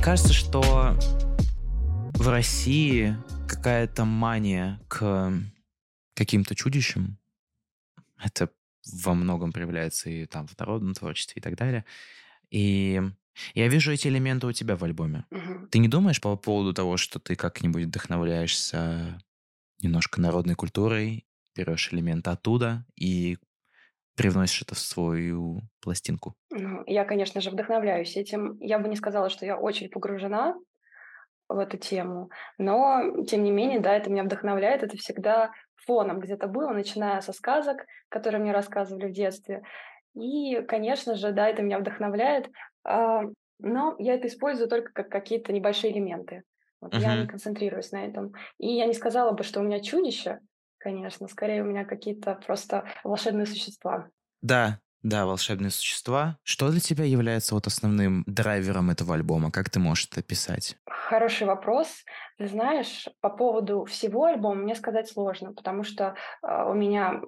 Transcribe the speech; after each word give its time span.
Мне 0.00 0.06
кажется, 0.06 0.32
что 0.32 0.62
в 2.14 2.26
России 2.26 3.18
какая-то 3.46 4.06
мания 4.06 4.80
к 4.88 5.30
каким-то 6.14 6.54
чудищам. 6.54 7.18
Это 8.18 8.48
во 9.04 9.12
многом 9.12 9.52
проявляется 9.52 10.08
и 10.08 10.24
там 10.24 10.46
в 10.46 10.58
народном 10.58 10.94
творчестве 10.94 11.40
и 11.40 11.42
так 11.42 11.54
далее. 11.54 11.84
И 12.50 13.02
я 13.52 13.68
вижу 13.68 13.92
эти 13.92 14.08
элементы 14.08 14.46
у 14.46 14.52
тебя 14.52 14.74
в 14.74 14.84
альбоме. 14.84 15.26
Мгм. 15.30 15.68
Ты 15.68 15.78
не 15.78 15.88
думаешь 15.88 16.22
по 16.22 16.34
поводу 16.34 16.72
того, 16.72 16.96
что 16.96 17.18
ты 17.18 17.36
как-нибудь 17.36 17.84
вдохновляешься 17.84 19.22
немножко 19.82 20.18
народной 20.18 20.54
культурой, 20.54 21.26
берешь 21.54 21.92
элементы 21.92 22.30
оттуда 22.30 22.86
и 22.96 23.36
привносишь 24.20 24.62
это 24.62 24.74
в 24.74 24.78
свою 24.78 25.60
пластинку? 25.80 26.34
Ну, 26.50 26.82
я, 26.86 27.06
конечно 27.06 27.40
же, 27.40 27.50
вдохновляюсь 27.50 28.16
этим. 28.18 28.58
Я 28.60 28.78
бы 28.78 28.88
не 28.88 28.96
сказала, 28.96 29.30
что 29.30 29.46
я 29.46 29.56
очень 29.56 29.88
погружена 29.88 30.56
в 31.48 31.58
эту 31.58 31.78
тему, 31.78 32.28
но, 32.58 33.24
тем 33.26 33.42
не 33.42 33.50
менее, 33.50 33.80
да, 33.80 33.94
это 33.94 34.10
меня 34.10 34.24
вдохновляет. 34.24 34.82
Это 34.82 34.98
всегда 34.98 35.52
фоном 35.86 36.20
где-то 36.20 36.48
было, 36.48 36.70
начиная 36.72 37.22
со 37.22 37.32
сказок, 37.32 37.86
которые 38.10 38.42
мне 38.42 38.52
рассказывали 38.52 39.06
в 39.06 39.12
детстве. 39.12 39.62
И, 40.14 40.60
конечно 40.68 41.14
же, 41.14 41.32
да, 41.32 41.48
это 41.48 41.62
меня 41.62 41.78
вдохновляет, 41.78 42.50
а, 42.84 43.22
но 43.58 43.96
я 43.98 44.14
это 44.14 44.28
использую 44.28 44.68
только 44.68 44.92
как 44.92 45.08
какие-то 45.08 45.52
небольшие 45.52 45.94
элементы. 45.94 46.42
Вот 46.82 46.94
я 46.94 47.16
не 47.16 47.26
концентрируюсь 47.26 47.92
на 47.92 48.04
этом. 48.04 48.32
И 48.58 48.68
я 48.68 48.86
не 48.86 48.94
сказала 48.94 49.32
бы, 49.32 49.44
что 49.44 49.60
у 49.60 49.62
меня 49.62 49.80
чудище, 49.80 50.40
конечно, 50.80 51.28
скорее 51.28 51.62
у 51.62 51.66
меня 51.66 51.84
какие-то 51.84 52.34
просто 52.46 52.84
волшебные 53.04 53.46
существа. 53.46 54.08
Да, 54.42 54.80
да, 55.02 55.24
волшебные 55.26 55.70
существа. 55.70 56.38
Что 56.42 56.70
для 56.70 56.80
тебя 56.80 57.04
является 57.04 57.54
вот 57.54 57.66
основным 57.66 58.24
драйвером 58.26 58.90
этого 58.90 59.14
альбома? 59.14 59.50
Как 59.50 59.70
ты 59.70 59.78
можешь 59.78 60.08
это 60.10 60.20
описать? 60.20 60.76
Хороший 60.86 61.46
вопрос. 61.46 62.04
Ты 62.38 62.48
знаешь, 62.48 63.08
по 63.20 63.30
поводу 63.30 63.84
всего 63.84 64.24
альбома 64.24 64.62
мне 64.62 64.74
сказать 64.74 65.08
сложно, 65.08 65.54
потому 65.54 65.84
что 65.84 66.16
а, 66.42 66.68
у 66.68 66.74
меня 66.74 67.22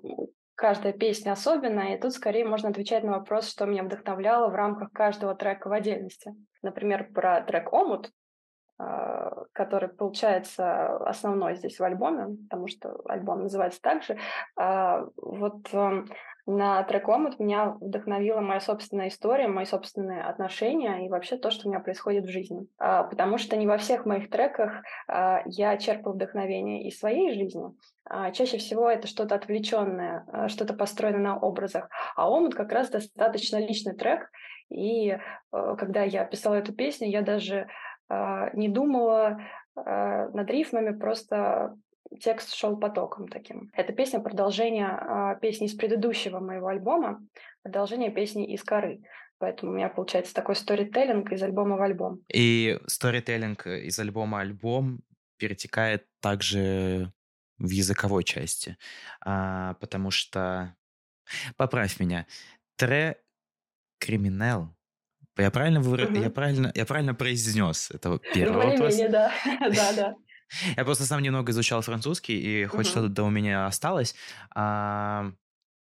каждая 0.55 0.92
песня 0.92 1.33
особенная, 1.33 1.97
и 1.97 2.00
тут 2.00 2.12
скорее 2.12 2.45
можно 2.45 2.69
отвечать 2.69 3.05
на 3.05 3.12
вопрос, 3.12 3.48
что 3.50 3.64
меня 3.64 3.83
вдохновляло 3.83 4.48
в 4.48 4.55
рамках 4.55 4.92
каждого 4.92 5.34
трека 5.34 5.69
в 5.69 5.73
отдельности. 5.73 6.34
Например, 6.62 7.11
про 7.12 7.41
трек 7.41 7.73
«Омут», 7.73 8.11
который 9.52 9.88
получается 9.88 10.97
основной 11.06 11.56
здесь 11.56 11.78
в 11.78 11.84
альбоме, 11.84 12.36
потому 12.48 12.69
что 12.69 13.00
альбом 13.06 13.42
называется 13.42 13.80
так 13.80 14.02
же. 14.02 14.19
А, 14.56 15.06
Вот 15.16 15.69
эм, 15.72 16.06
на 16.47 16.83
трек 16.83 17.08
«Омут» 17.08 17.39
меня 17.39 17.77
вдохновила 17.80 18.41
моя 18.41 18.61
собственная 18.61 19.08
история, 19.08 19.47
мои 19.47 19.64
собственные 19.64 20.22
отношения 20.22 21.06
и 21.06 21.08
вообще 21.08 21.36
то, 21.36 21.50
что 21.50 21.69
у 21.69 21.70
меня 21.70 21.80
происходит 21.80 22.24
в 22.24 22.30
жизни. 22.30 22.66
А, 22.78 23.05
Потому 23.05 23.39
что 23.39 23.56
не 23.56 23.66
во 23.66 23.78
всех 23.78 24.06
моих 24.06 24.28
треках 24.28 24.83
а, 25.06 25.42
я 25.46 25.77
черпаю 25.77 26.14
вдохновение 26.17 26.89
из 26.89 26.98
своей 26.98 27.33
жизни. 27.34 27.72
А, 28.05 28.33
Чаще 28.33 28.58
всего 28.58 28.91
это 28.91 29.06
что-то 29.06 29.36
отвлеченное, 29.36 30.24
а, 30.33 30.48
что-то 30.48 30.74
построено 30.74 31.19
на 31.19 31.39
образах. 31.39 31.89
А 32.17 32.28
«Омут» 32.28 32.55
как 32.55 32.72
раз 32.72 32.91
достаточно 32.91 33.58
личный 33.58 33.94
трек, 33.94 34.28
и 34.72 35.11
э, 35.11 35.19
когда 35.78 36.02
я 36.02 36.24
писала 36.24 36.55
эту 36.55 36.72
песню, 36.72 37.08
я 37.08 37.20
даже 37.20 37.67
а, 37.67 37.67
не 38.08 38.69
думала 38.69 39.41
а, 39.75 40.28
над 40.28 40.50
рифмами, 40.50 40.97
просто 40.97 41.77
текст 42.20 42.55
шел 42.55 42.77
потоком 42.77 43.28
таким. 43.28 43.70
Эта 43.72 43.92
песня 43.92 44.20
продолжение 44.20 44.89
а, 44.89 45.34
песни 45.36 45.67
из 45.67 45.75
предыдущего 45.75 46.41
моего 46.41 46.69
альбома, 46.69 47.20
продолжение 47.62 48.11
песни 48.11 48.53
из 48.53 48.62
коры. 48.62 49.03
Поэтому 49.39 49.73
у 49.73 49.75
меня 49.75 49.89
получается 49.89 50.34
такой 50.34 50.55
сторителлинг 50.55 51.33
из 51.33 51.42
альбома 51.42 51.77
в 51.77 51.83
альбом. 51.83 52.20
И 52.33 52.78
сторителлинг 52.86 53.67
из 53.67 53.98
альбома 53.98 54.41
альбом 54.41 55.00
перетекает 55.36 56.06
также 56.20 57.12
в 57.58 57.70
языковой 57.70 58.24
части, 58.24 58.77
А, 59.24 59.74
потому 59.74 60.11
что 60.11 60.77
поправь 61.57 61.98
меня, 61.98 62.27
тре 62.77 63.20
криминал. 63.98 64.74
Я 65.39 65.51
правильно 65.51 65.81
выр- 65.81 66.11
Мгм. 66.11 66.15
я 66.15 66.31
правильно 66.31 66.70
я 66.75 66.85
правильно 66.85 67.15
произнес 67.15 67.91
это 67.91 68.11
вот 68.11 68.23
Ну, 68.25 68.35
первый 68.35 68.63
вопрос. 68.65 69.03
да. 69.09 69.33
Да, 69.75 69.93
да. 69.93 70.15
Я 70.77 70.85
просто 70.85 71.05
сам 71.05 71.23
немного 71.23 71.51
изучал 71.53 71.81
французский, 71.83 72.39
и 72.39 72.67
хоть 72.67 72.87
Мгм. 72.87 72.89
что-то 72.89 73.25
у 73.25 73.31
меня 73.31 73.67
осталось. 73.67 74.15
А, 74.55 75.33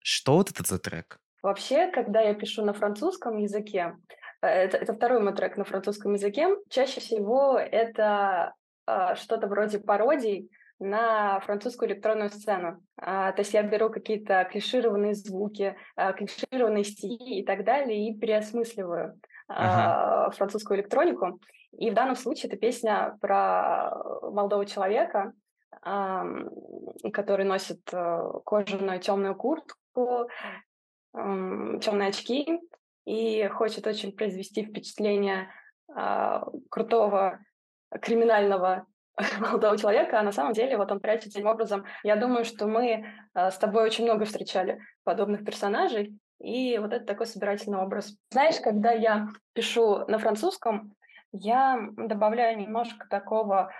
что 0.02 0.34
вот 0.36 0.50
это 0.50 0.62
за 0.64 0.78
трек? 0.78 1.18
Вообще, 1.42 1.90
когда 1.90 2.20
я 2.20 2.34
пишу 2.34 2.64
на 2.64 2.72
французском 2.72 3.38
языке, 3.38 3.96
э, 4.42 4.46
это, 4.46 4.76
это 4.76 4.94
второй 4.94 5.20
мой 5.20 5.34
трек 5.34 5.56
на 5.56 5.64
французском 5.64 6.12
языке, 6.14 6.48
чаще 6.70 7.00
всего 7.00 7.58
это 7.58 8.54
а, 8.86 9.16
что-то 9.16 9.48
вроде 9.48 9.80
пародий 9.80 10.50
на 10.78 11.40
французскую 11.40 11.88
электронную 11.90 12.30
сцену. 12.30 12.84
А, 12.96 13.32
то 13.32 13.42
есть 13.42 13.54
я 13.54 13.62
беру 13.62 13.90
какие-то 13.90 14.48
клишированные 14.50 15.14
звуки, 15.14 15.76
а, 15.96 16.12
клишированные 16.12 16.84
стихи 16.84 17.40
и 17.40 17.44
так 17.44 17.64
далее 17.64 18.08
и 18.10 18.18
переосмысливаю 18.18 19.20
Ага. 19.54 20.26
а, 20.26 20.30
французскую 20.30 20.78
электронику. 20.78 21.40
И 21.72 21.90
в 21.90 21.94
данном 21.94 22.16
случае 22.16 22.48
это 22.50 22.58
песня 22.58 23.16
про 23.20 23.94
молодого 24.22 24.66
человека, 24.66 25.32
который 27.12 27.44
носит 27.44 27.80
э, 27.92 28.22
кожаную 28.44 29.00
темную 29.00 29.34
куртку, 29.34 30.28
темные 31.12 32.08
очки 32.08 32.60
и 33.04 33.48
хочет 33.48 33.86
очень 33.86 34.12
произвести 34.12 34.64
впечатление 34.64 35.50
а, 35.94 36.46
крутого 36.70 37.40
криминального 38.00 38.86
молодого 39.40 39.76
человека, 39.76 40.20
а 40.20 40.22
на 40.22 40.32
самом 40.32 40.52
деле 40.52 40.76
вот 40.76 40.90
он 40.90 41.00
прячется 41.00 41.30
таким 41.30 41.48
образом. 41.48 41.84
Я 42.02 42.16
думаю, 42.16 42.44
что 42.44 42.66
мы 42.66 43.06
а, 43.34 43.50
с 43.50 43.58
тобой 43.58 43.84
очень 43.84 44.04
много 44.04 44.24
встречали 44.24 44.80
подобных 45.04 45.44
персонажей, 45.44 46.18
и 46.42 46.76
вот 46.78 46.92
это 46.92 47.04
такой 47.04 47.26
собирательный 47.26 47.78
образ. 47.78 48.16
Знаешь, 48.30 48.60
когда 48.60 48.92
я 48.92 49.28
пишу 49.52 50.04
на 50.06 50.18
французском, 50.18 50.94
я 51.32 51.78
добавляю 51.96 52.58
немножко 52.58 53.06
такого 53.08 53.70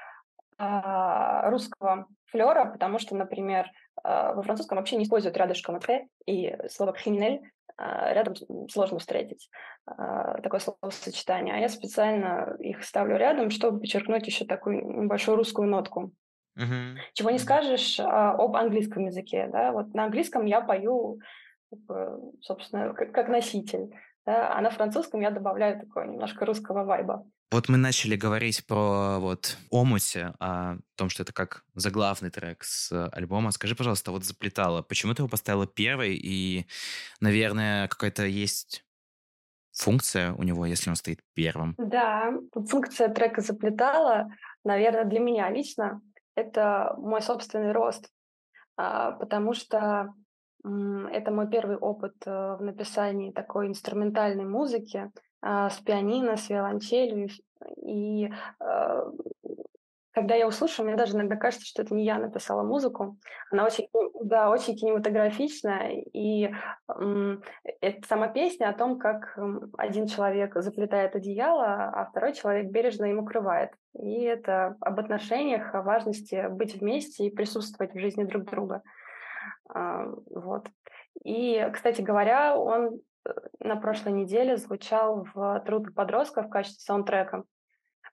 а, 0.58 1.50
русского 1.50 2.06
флера, 2.26 2.64
потому 2.66 2.98
что, 2.98 3.16
например, 3.16 3.70
а, 4.02 4.32
во 4.32 4.42
французском 4.42 4.78
вообще 4.78 4.96
не 4.96 5.04
используют 5.04 5.36
рядышком 5.36 5.80
«т», 5.80 6.06
и 6.26 6.56
слово 6.70 6.92
«криминель» 6.92 7.42
а, 7.76 8.12
рядом 8.12 8.34
сложно 8.70 8.98
встретить 8.98 9.50
а, 9.86 10.40
такое 10.40 10.60
словосочетание. 10.60 11.54
А 11.54 11.58
я 11.58 11.68
специально 11.68 12.56
их 12.60 12.84
ставлю 12.84 13.16
рядом, 13.16 13.50
чтобы 13.50 13.80
подчеркнуть 13.80 14.26
еще 14.26 14.44
такую 14.44 15.02
небольшую 15.02 15.36
русскую 15.36 15.68
нотку. 15.68 16.12
Мгм. 16.54 16.98
Чего 17.14 17.30
не 17.30 17.38
скажешь 17.38 17.98
а, 17.98 18.32
об 18.32 18.56
английском 18.56 19.06
языке. 19.06 19.48
Да? 19.52 19.72
Вот 19.72 19.94
на 19.94 20.04
английском 20.04 20.46
я 20.46 20.60
пою, 20.60 21.18
собственно, 22.40 22.94
как, 22.94 23.28
носитель. 23.28 23.94
Да? 24.26 24.56
А 24.56 24.60
на 24.60 24.70
французском 24.70 25.20
я 25.20 25.30
добавляю 25.30 25.80
такое 25.80 26.06
немножко 26.06 26.44
русского 26.46 26.84
вайба. 26.84 27.24
Вот 27.50 27.68
мы 27.68 27.76
начали 27.76 28.16
говорить 28.16 28.66
про 28.66 29.18
вот 29.18 29.58
Омуте, 29.70 30.32
о 30.40 30.78
том, 30.96 31.10
что 31.10 31.22
это 31.22 31.34
как 31.34 31.64
заглавный 31.74 32.30
трек 32.30 32.64
с 32.64 32.90
альбома. 33.10 33.50
Скажи, 33.50 33.76
пожалуйста, 33.76 34.10
вот 34.10 34.24
заплетала, 34.24 34.80
почему 34.80 35.12
ты 35.12 35.20
его 35.20 35.28
поставила 35.28 35.66
первой? 35.66 36.14
И, 36.14 36.66
наверное, 37.20 37.88
какая-то 37.88 38.24
есть 38.24 38.86
функция 39.72 40.32
у 40.32 40.42
него, 40.44 40.64
если 40.64 40.88
он 40.88 40.96
стоит 40.96 41.20
первым. 41.34 41.74
Да, 41.76 42.32
функция 42.70 43.08
трека 43.08 43.42
заплетала, 43.42 44.28
наверное, 44.64 45.04
для 45.04 45.20
меня 45.20 45.50
лично 45.50 46.00
это 46.34 46.94
мой 46.98 47.20
собственный 47.22 47.72
рост, 47.72 48.08
а, 48.76 49.12
потому 49.12 49.52
что 49.54 50.14
это 50.64 51.30
мой 51.32 51.48
первый 51.48 51.76
опыт 51.76 52.14
э, 52.24 52.56
в 52.56 52.62
написании 52.62 53.32
такой 53.32 53.66
инструментальной 53.66 54.44
музыки 54.44 55.10
а, 55.40 55.70
с 55.70 55.78
пианино, 55.78 56.36
с 56.36 56.48
виолончелью. 56.48 57.28
И 57.84 58.30
э, 58.60 59.10
когда 60.12 60.34
я 60.36 60.46
услышу, 60.46 60.84
мне 60.84 60.94
даже 60.94 61.14
иногда 61.14 61.36
кажется, 61.36 61.66
что 61.66 61.82
это 61.82 61.94
не 61.94 62.04
я 62.04 62.18
написала 62.18 62.62
музыку. 62.62 63.16
Она 63.50 63.64
очень, 63.64 63.88
да, 64.22 64.50
очень 64.50 64.76
кинематографичная, 64.76 66.04
и 66.12 66.52
это 67.80 68.06
сама 68.06 68.28
песня 68.28 68.68
о 68.68 68.74
том, 68.74 68.98
как 68.98 69.36
один 69.78 70.06
человек 70.06 70.54
заплетает 70.56 71.16
одеяло, 71.16 71.90
а 71.92 72.04
второй 72.10 72.34
человек 72.34 72.70
бережно 72.70 73.06
им 73.06 73.20
укрывает. 73.20 73.70
И 73.98 74.22
это 74.22 74.76
об 74.80 75.00
отношениях, 75.00 75.74
о 75.74 75.82
важности 75.82 76.48
быть 76.50 76.76
вместе 76.80 77.26
и 77.26 77.34
присутствовать 77.34 77.94
в 77.94 77.98
жизни 77.98 78.24
друг 78.24 78.44
друга. 78.44 78.82
А, 79.68 80.06
Вот. 80.30 80.68
И, 81.24 81.68
кстати 81.72 82.00
говоря, 82.00 82.56
он 82.56 83.00
э, 83.24 83.30
на 83.60 83.76
прошлой 83.76 84.12
неделе 84.12 84.56
звучал 84.56 85.26
в 85.34 85.62
«Трудных 85.66 85.94
подростков» 85.94 86.46
в 86.46 86.50
качестве 86.50 86.80
саундтрека. 86.80 87.44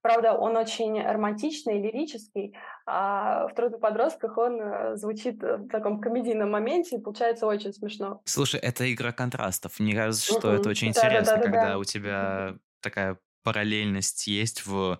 Правда, 0.01 0.33
он 0.33 0.55
очень 0.55 1.01
романтичный, 1.01 1.81
лирический, 1.81 2.55
а 2.85 3.47
в 3.47 3.55
«Трудных 3.55 3.81
подростках» 3.81 4.37
он 4.37 4.61
э, 4.61 4.95
звучит 4.95 5.41
в 5.41 5.67
таком 5.69 5.99
комедийном 5.99 6.51
моменте, 6.51 6.97
и 6.97 7.01
получается 7.01 7.47
очень 7.47 7.73
смешно. 7.73 8.21
Слушай, 8.25 8.59
это 8.61 8.91
игра 8.91 9.11
контрастов. 9.11 9.79
Мне 9.79 9.95
кажется, 9.95 10.25
что 10.25 10.53
это 10.53 10.69
очень 10.69 10.89
интересно, 10.89 11.39
когда 11.39 11.77
у 11.77 11.83
тебя 11.83 12.55
такая 12.81 13.17
параллельность 13.43 14.27
есть 14.27 14.65
в 14.65 14.99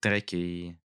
треке 0.00 0.36
и 0.36 0.76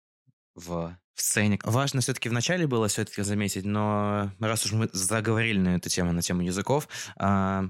в 0.56 0.96
в 1.19 1.21
сцене. 1.21 1.60
Важно 1.63 2.01
все-таки 2.01 2.30
вначале 2.30 2.66
было 2.66 2.88
все-таки 2.88 3.21
заметить, 3.21 3.66
но 3.66 4.31
раз 4.39 4.66
уж 4.66 4.71
мы 4.71 4.89
заговорили 4.94 5.60
на 5.60 5.75
эту 5.75 5.89
тему, 5.89 6.13
на 6.13 6.21
тему 6.21 6.42
языков, 6.42 6.88
а, 7.18 7.66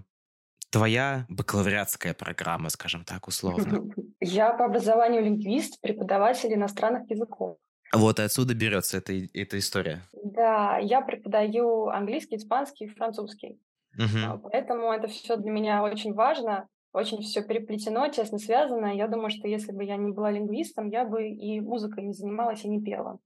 твоя 0.69 1.25
бакалавриатская 1.29 2.13
программа, 2.13 2.69
скажем 2.69 3.03
так, 3.03 3.27
условно? 3.27 3.91
Я 4.21 4.53
по 4.53 4.65
образованию 4.65 5.23
лингвист, 5.23 5.81
преподаватель 5.81 6.53
иностранных 6.53 7.09
языков. 7.09 7.57
Вот 7.91 8.19
отсюда 8.19 8.53
берется 8.53 8.97
эта, 8.97 9.13
эта 9.33 9.57
история. 9.57 10.03
Да, 10.13 10.77
я 10.77 11.01
преподаю 11.01 11.87
английский, 11.87 12.35
испанский, 12.35 12.87
французский. 12.87 13.59
Угу. 13.97 14.43
Поэтому 14.43 14.91
это 14.91 15.07
все 15.07 15.37
для 15.37 15.49
меня 15.49 15.81
очень 15.81 16.13
важно, 16.13 16.67
очень 16.93 17.23
все 17.23 17.41
переплетено, 17.41 18.07
тесно 18.09 18.37
связано. 18.37 18.95
Я 18.95 19.07
думаю, 19.07 19.31
что 19.31 19.47
если 19.47 19.71
бы 19.71 19.83
я 19.83 19.97
не 19.97 20.11
была 20.11 20.29
лингвистом, 20.29 20.89
я 20.89 21.03
бы 21.03 21.29
и 21.29 21.59
музыкой 21.61 22.03
не 22.03 22.13
занималась 22.13 22.63
и 22.63 22.69
не 22.69 22.79
пела. 22.79 23.17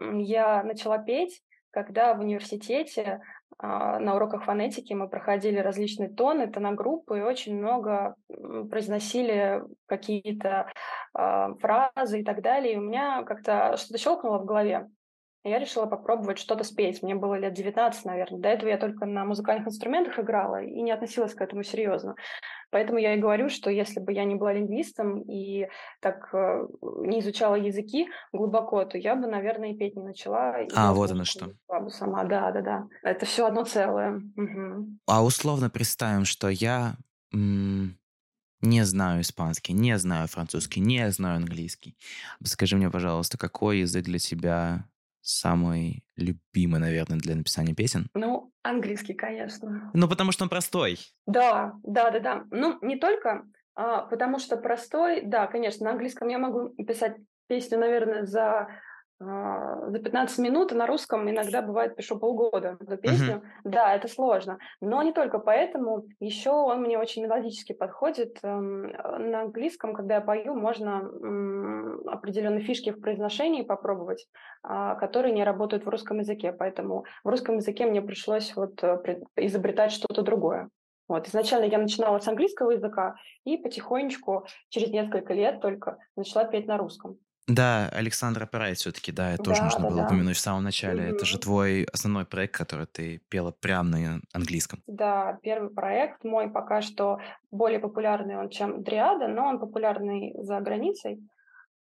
Я 0.00 0.62
начала 0.62 0.98
петь, 0.98 1.42
когда 1.70 2.14
в 2.14 2.20
университете 2.20 3.20
а, 3.58 3.98
на 3.98 4.16
уроках 4.16 4.44
фонетики 4.44 4.92
мы 4.92 5.08
проходили 5.08 5.58
различные 5.58 6.08
тоны, 6.08 6.46
тоногруппы 6.46 7.18
и 7.18 7.22
очень 7.22 7.56
много 7.56 8.16
произносили 8.28 9.62
какие-то 9.86 10.70
э, 11.18 11.54
фразы 11.60 12.20
и 12.20 12.24
так 12.24 12.42
далее. 12.42 12.74
И 12.74 12.76
у 12.76 12.82
меня 12.82 13.22
как-то 13.24 13.76
что-то 13.76 13.98
щелкнуло 13.98 14.38
в 14.38 14.44
голове. 14.44 14.88
Я 15.46 15.60
решила 15.60 15.86
попробовать 15.86 16.38
что-то 16.38 16.64
спеть. 16.64 17.02
Мне 17.02 17.14
было 17.14 17.34
лет 17.38 17.52
19, 17.54 18.04
наверное. 18.04 18.40
До 18.40 18.48
этого 18.48 18.68
я 18.68 18.78
только 18.78 19.06
на 19.06 19.24
музыкальных 19.24 19.68
инструментах 19.68 20.18
играла 20.18 20.60
и 20.62 20.82
не 20.82 20.90
относилась 20.90 21.34
к 21.34 21.40
этому 21.40 21.62
серьезно. 21.62 22.16
Поэтому 22.70 22.98
я 22.98 23.14
и 23.14 23.20
говорю, 23.20 23.48
что 23.48 23.70
если 23.70 24.00
бы 24.00 24.12
я 24.12 24.24
не 24.24 24.34
была 24.34 24.52
лингвистом 24.52 25.20
и 25.22 25.68
так 26.00 26.34
э, 26.34 26.66
не 27.02 27.20
изучала 27.20 27.54
языки 27.54 28.08
глубоко, 28.32 28.84
то 28.84 28.98
я 28.98 29.14
бы, 29.14 29.28
наверное, 29.28 29.70
и 29.70 29.76
петь 29.76 29.94
не 29.94 30.02
начала. 30.02 30.56
А, 30.74 30.92
вот 30.92 31.12
оно 31.12 31.24
что. 31.24 31.52
Бы 31.68 31.90
сама, 31.90 32.24
да, 32.24 32.50
да, 32.50 32.62
да. 32.62 32.88
Это 33.02 33.24
все 33.24 33.46
одно 33.46 33.64
целое. 33.64 34.20
Угу. 34.36 34.88
А 35.06 35.24
условно 35.24 35.70
представим, 35.70 36.24
что 36.24 36.48
я 36.48 36.96
м- 37.32 37.96
не 38.62 38.84
знаю 38.84 39.20
испанский, 39.20 39.72
не 39.72 39.96
знаю 39.96 40.26
французский, 40.26 40.80
не 40.80 41.08
знаю 41.12 41.36
английский. 41.36 41.96
Скажи 42.42 42.76
мне, 42.76 42.90
пожалуйста, 42.90 43.38
какой 43.38 43.78
язык 43.78 44.04
для 44.06 44.18
тебя 44.18 44.84
самый 45.26 46.04
любимый, 46.16 46.80
наверное, 46.80 47.18
для 47.18 47.34
написания 47.34 47.74
песен? 47.74 48.08
Ну, 48.14 48.52
английский, 48.62 49.14
конечно. 49.14 49.90
Ну, 49.92 50.08
потому 50.08 50.32
что 50.32 50.44
он 50.44 50.48
простой. 50.48 50.98
Да, 51.26 51.74
да, 51.82 52.10
да, 52.10 52.20
да. 52.20 52.44
Ну, 52.50 52.78
не 52.82 52.96
только, 52.96 53.44
а, 53.74 54.02
потому 54.02 54.38
что 54.38 54.56
простой, 54.56 55.22
да, 55.22 55.46
конечно, 55.46 55.84
на 55.84 55.92
английском 55.92 56.28
я 56.28 56.38
могу 56.38 56.70
писать 56.84 57.16
песню, 57.48 57.78
наверное, 57.78 58.24
за 58.24 58.68
за 59.18 59.98
15 59.98 60.38
минут, 60.38 60.72
а 60.72 60.74
на 60.74 60.86
русском 60.86 61.28
иногда 61.30 61.62
бывает 61.62 61.96
пишу 61.96 62.18
полгода 62.18 62.76
эту 62.80 62.98
песню. 62.98 63.36
Uh-huh. 63.36 63.60
Да, 63.64 63.94
это 63.94 64.08
сложно. 64.08 64.58
Но 64.80 65.02
не 65.02 65.12
только 65.12 65.38
поэтому, 65.38 66.06
еще 66.20 66.50
он 66.50 66.82
мне 66.82 66.98
очень 66.98 67.22
мелодически 67.22 67.72
подходит. 67.72 68.38
Эм, 68.42 68.90
на 68.90 69.42
английском, 69.42 69.94
когда 69.94 70.16
я 70.16 70.20
пою, 70.20 70.54
можно 70.54 70.98
определенные 72.12 72.60
фишки 72.62 72.90
в 72.90 73.00
произношении 73.00 73.62
попробовать, 73.62 74.26
а, 74.62 74.96
которые 74.96 75.32
не 75.32 75.44
работают 75.44 75.86
в 75.86 75.88
русском 75.88 76.18
языке. 76.18 76.52
Поэтому 76.52 77.04
в 77.24 77.28
русском 77.28 77.56
языке 77.56 77.86
мне 77.86 78.02
пришлось 78.02 78.54
вот 78.54 78.82
э, 78.84 79.22
изобретать 79.36 79.92
что-то 79.92 80.22
другое. 80.22 80.68
Вот. 81.08 81.28
Изначально 81.28 81.66
я 81.66 81.78
начинала 81.78 82.18
с 82.18 82.28
английского 82.28 82.72
языка 82.72 83.14
и 83.44 83.56
потихонечку, 83.56 84.46
через 84.68 84.90
несколько 84.90 85.32
лет 85.32 85.60
только, 85.60 85.98
начала 86.16 86.44
петь 86.44 86.66
на 86.66 86.76
русском. 86.76 87.18
Да, 87.48 87.88
Александра 87.90 88.44
Прайд 88.46 88.78
все-таки, 88.78 89.12
да, 89.12 89.32
это 89.32 89.42
тоже 89.44 89.62
нужно 89.62 89.80
да, 89.80 89.88
было 89.88 90.00
да. 90.00 90.06
упомянуть 90.06 90.36
в 90.36 90.40
самом 90.40 90.64
начале. 90.64 91.10
Это 91.10 91.24
же 91.24 91.38
твой 91.38 91.84
основной 91.92 92.24
проект, 92.24 92.56
который 92.56 92.86
ты 92.86 93.20
пела 93.28 93.52
прямо 93.52 93.88
на 93.88 94.20
английском. 94.32 94.82
Да, 94.88 95.38
первый 95.42 95.70
проект 95.70 96.24
мой 96.24 96.50
пока 96.50 96.82
что 96.82 97.20
более 97.52 97.78
популярный 97.78 98.36
он, 98.36 98.48
чем 98.48 98.82
Дриада, 98.82 99.28
но 99.28 99.46
он 99.46 99.60
популярный 99.60 100.34
за 100.42 100.60
границей. 100.60 101.20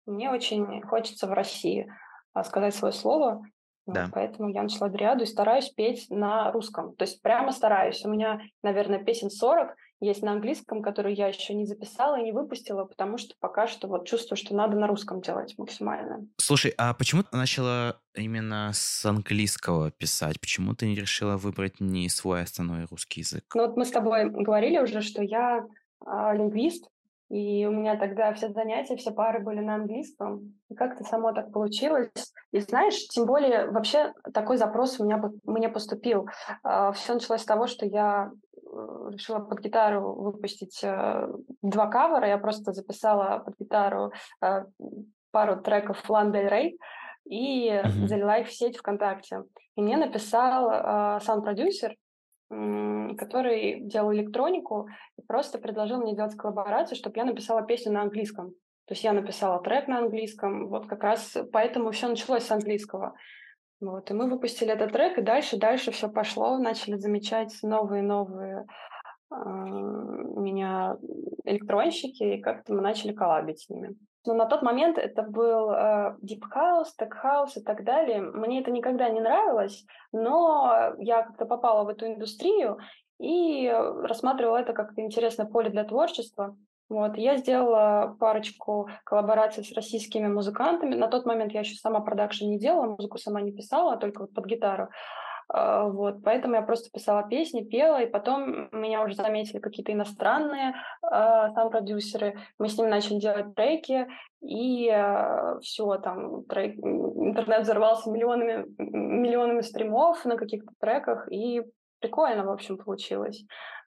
Мне 0.05 0.31
очень 0.31 0.83
хочется 0.83 1.27
в 1.27 1.33
России 1.33 1.91
а, 2.35 2.45
сказать 2.45 2.75
свое 2.75 2.93
слово, 2.93 3.43
Да. 3.87 4.11
поэтому 4.13 4.51
я 4.51 4.63
начала 4.63 4.91
Дриаду 4.91 5.25
и 5.25 5.27
стараюсь 5.27 5.71
петь 5.71 6.11
на 6.11 6.53
русском. 6.53 6.95
То 6.97 7.05
есть 7.05 7.23
прямо 7.23 7.53
стараюсь. 7.53 8.05
У 8.05 8.11
меня, 8.11 8.41
наверное, 8.63 9.03
песен 9.03 9.31
40, 9.31 9.75
есть 10.05 10.23
на 10.23 10.33
английском, 10.33 10.83
который 10.83 11.15
я 11.15 11.29
еще 11.29 11.55
не 11.55 11.67
записала 11.67 12.19
и 12.19 12.25
не 12.25 12.33
выпустила, 12.33 12.85
потому 12.85 13.19
что 13.19 13.35
пока 13.41 13.67
что 13.67 13.89
вот 13.89 14.07
чувствую, 14.07 14.37
что 14.37 14.55
надо 14.55 14.77
на 14.77 14.87
русском 14.87 15.21
делать 15.21 15.55
максимально. 15.59 16.27
Слушай, 16.37 16.75
а 16.77 16.95
почему 16.95 17.23
ты 17.23 17.37
начала 17.37 18.01
именно 18.15 18.71
с 18.73 19.05
английского 19.05 19.91
писать? 19.91 20.41
Почему 20.41 20.75
ты 20.75 20.87
не 20.87 20.95
решила 20.95 21.37
выбрать 21.37 21.81
не 21.81 22.09
свой 22.09 22.43
основной 22.43 22.87
русский 22.91 23.21
язык? 23.21 23.45
Ну 23.55 23.67
вот 23.67 23.77
мы 23.77 23.85
с 23.85 23.91
тобой 23.91 24.31
говорили 24.31 24.79
уже, 24.79 25.01
что 25.01 25.23
я 25.23 25.65
э, 26.07 26.37
лингвист, 26.37 26.89
и 27.31 27.67
у 27.67 27.73
меня 27.73 27.97
тогда 27.97 28.33
все 28.35 28.51
занятия, 28.51 28.97
все 28.97 29.11
пары 29.11 29.41
были 29.41 29.61
на 29.61 29.77
английском. 29.77 30.55
И 30.69 30.75
как-то 30.75 31.05
само 31.05 31.33
так 31.33 31.53
получилось. 31.53 32.11
И 32.53 32.61
знаешь, 32.61 33.09
тем 33.09 33.27
более 33.27 33.71
вообще 33.71 34.13
такой 34.33 34.57
запрос 34.57 35.01
у 35.01 35.05
меня 35.05 35.21
мне 35.45 35.69
поступил. 35.69 36.29
А, 36.63 36.93
все 36.93 37.15
началось 37.15 37.41
с 37.41 37.47
того, 37.47 37.67
что 37.67 37.87
я 37.87 38.31
решила 39.11 39.41
под 39.41 39.61
гитару 39.61 40.15
выпустить 40.15 40.81
э, 40.83 41.29
два 41.63 41.87
кавера. 41.87 42.27
Я 42.27 42.39
просто 42.39 42.73
записала 42.73 43.39
под 43.39 43.59
гитару 43.59 44.13
э, 44.43 44.65
пару 45.31 45.61
треков 45.61 46.09
Лан 46.09 46.33
Дель 46.33 46.49
Рей 46.49 46.79
и 47.25 47.71
mm-hmm. 47.71 48.07
залила 48.07 48.39
их 48.41 48.49
в 48.49 48.53
сеть 48.53 48.77
ВКонтакте. 48.77 49.45
И 49.77 49.83
мне 49.83 49.97
написал 49.97 50.71
э, 50.71 51.21
саунд-продюсер, 51.21 51.97
который 52.51 53.81
делал 53.81 54.13
электронику, 54.13 54.89
и 55.19 55.23
просто 55.23 55.59
предложил 55.59 55.99
мне 55.99 56.15
делать 56.15 56.37
коллаборацию, 56.37 56.97
чтобы 56.97 57.17
я 57.17 57.25
написала 57.25 57.63
песню 57.63 57.93
на 57.93 58.03
английском. 58.03 58.51
То 58.87 58.93
есть 58.93 59.03
я 59.03 59.13
написала 59.13 59.63
трек 59.63 59.89
на 59.89 59.99
английском, 59.99 60.69
вот 60.69 60.87
как 60.87 61.03
раз 61.03 61.37
поэтому 61.53 61.91
все 61.91 62.07
началось 62.07 62.45
с 62.45 62.51
английского. 62.51 63.15
Вот, 63.85 64.11
и 64.11 64.15
мы 64.15 64.31
выпустили 64.31 64.73
этот 64.73 64.93
трек, 64.93 65.19
и 65.19 65.23
дальше, 65.23 65.59
дальше 65.59 65.91
все 65.91 66.09
пошло, 66.09 66.57
начали 66.57 66.97
замечать 66.97 67.55
новые-новые 67.63 68.61
э, 68.61 68.65
а, 69.31 69.37
меня 69.37 70.97
электронщики, 71.45 72.23
и 72.23 72.41
как-то 72.41 72.73
мы 72.73 72.81
начали 72.81 73.13
коллабить 73.13 73.61
с 73.61 73.69
ними. 73.69 73.95
Но 74.27 74.33
на 74.33 74.47
тот 74.47 74.63
момент 74.63 74.97
это 74.97 75.23
был 75.23 75.71
э, 75.71 76.17
Deep 76.23 76.41
House, 76.55 76.93
Tech 76.99 77.11
House 77.23 77.57
и 77.57 77.63
так 77.63 77.85
далее. 77.85 78.23
Мне 78.23 78.63
это 78.63 78.71
никогда 78.71 79.11
не 79.11 79.21
нравилось, 79.21 79.85
но 80.13 80.95
я 80.99 81.23
как-то 81.23 81.45
попала 81.45 81.85
в 81.85 81.89
эту 81.89 82.07
индустрию 82.07 82.79
и 83.21 83.69
рассматривала 83.69 84.57
это 84.57 84.73
как 84.73 84.93
интересное 84.97 85.47
поле 85.47 85.69
для 85.69 85.85
творчества. 85.85 86.57
Вот, 86.95 87.17
я 87.17 87.37
сделала 87.39 88.17
парочку 88.21 88.89
коллабораций 89.03 89.65
с 89.65 89.73
российскими 89.73 90.29
музыкантами. 90.29 90.95
На 90.95 91.09
тот 91.09 91.27
момент 91.27 91.51
я 91.51 91.61
еще 91.61 91.75
сама 91.75 91.99
продакшн 91.99 92.45
не 92.45 92.57
делала, 92.57 92.87
музыку 92.87 93.19
сама 93.19 93.41
не 93.41 93.51
писала, 93.51 93.95
а 93.95 93.97
только 93.97 94.21
вот 94.21 94.33
под 94.33 94.47
гитару. 94.47 94.91
А, 95.49 95.89
вот, 95.89 96.23
поэтому 96.23 96.55
я 96.55 96.63
просто 96.63 96.91
писала 96.93 97.29
песни, 97.29 97.65
пела, 97.65 98.01
и 98.01 98.07
потом 98.07 98.69
меня 98.71 99.03
уже 99.03 99.17
заметили 99.17 99.59
какие-то 99.59 99.93
иностранные 99.93 100.71
э, 100.71 100.73
там 101.03 101.71
продюсеры. 101.71 102.39
Мы 102.61 102.69
с 102.69 102.79
ними 102.79 102.91
начали 102.91 103.19
делать 103.19 103.57
треки, 103.57 104.07
и 104.41 104.89
э, 104.89 105.59
все, 105.63 105.97
там 105.97 106.45
трек, 106.45 106.77
интернет 106.79 107.63
взорвался 107.63 108.09
миллионами, 108.09 108.67
миллионами 108.79 109.63
стримов 109.63 110.25
на 110.25 110.37
каких-то 110.37 110.73
треках, 110.79 111.27
и 111.33 111.65
прикольно, 112.05 112.45
в 112.45 112.51
общем, 112.51 112.77
получилось. 112.77 113.45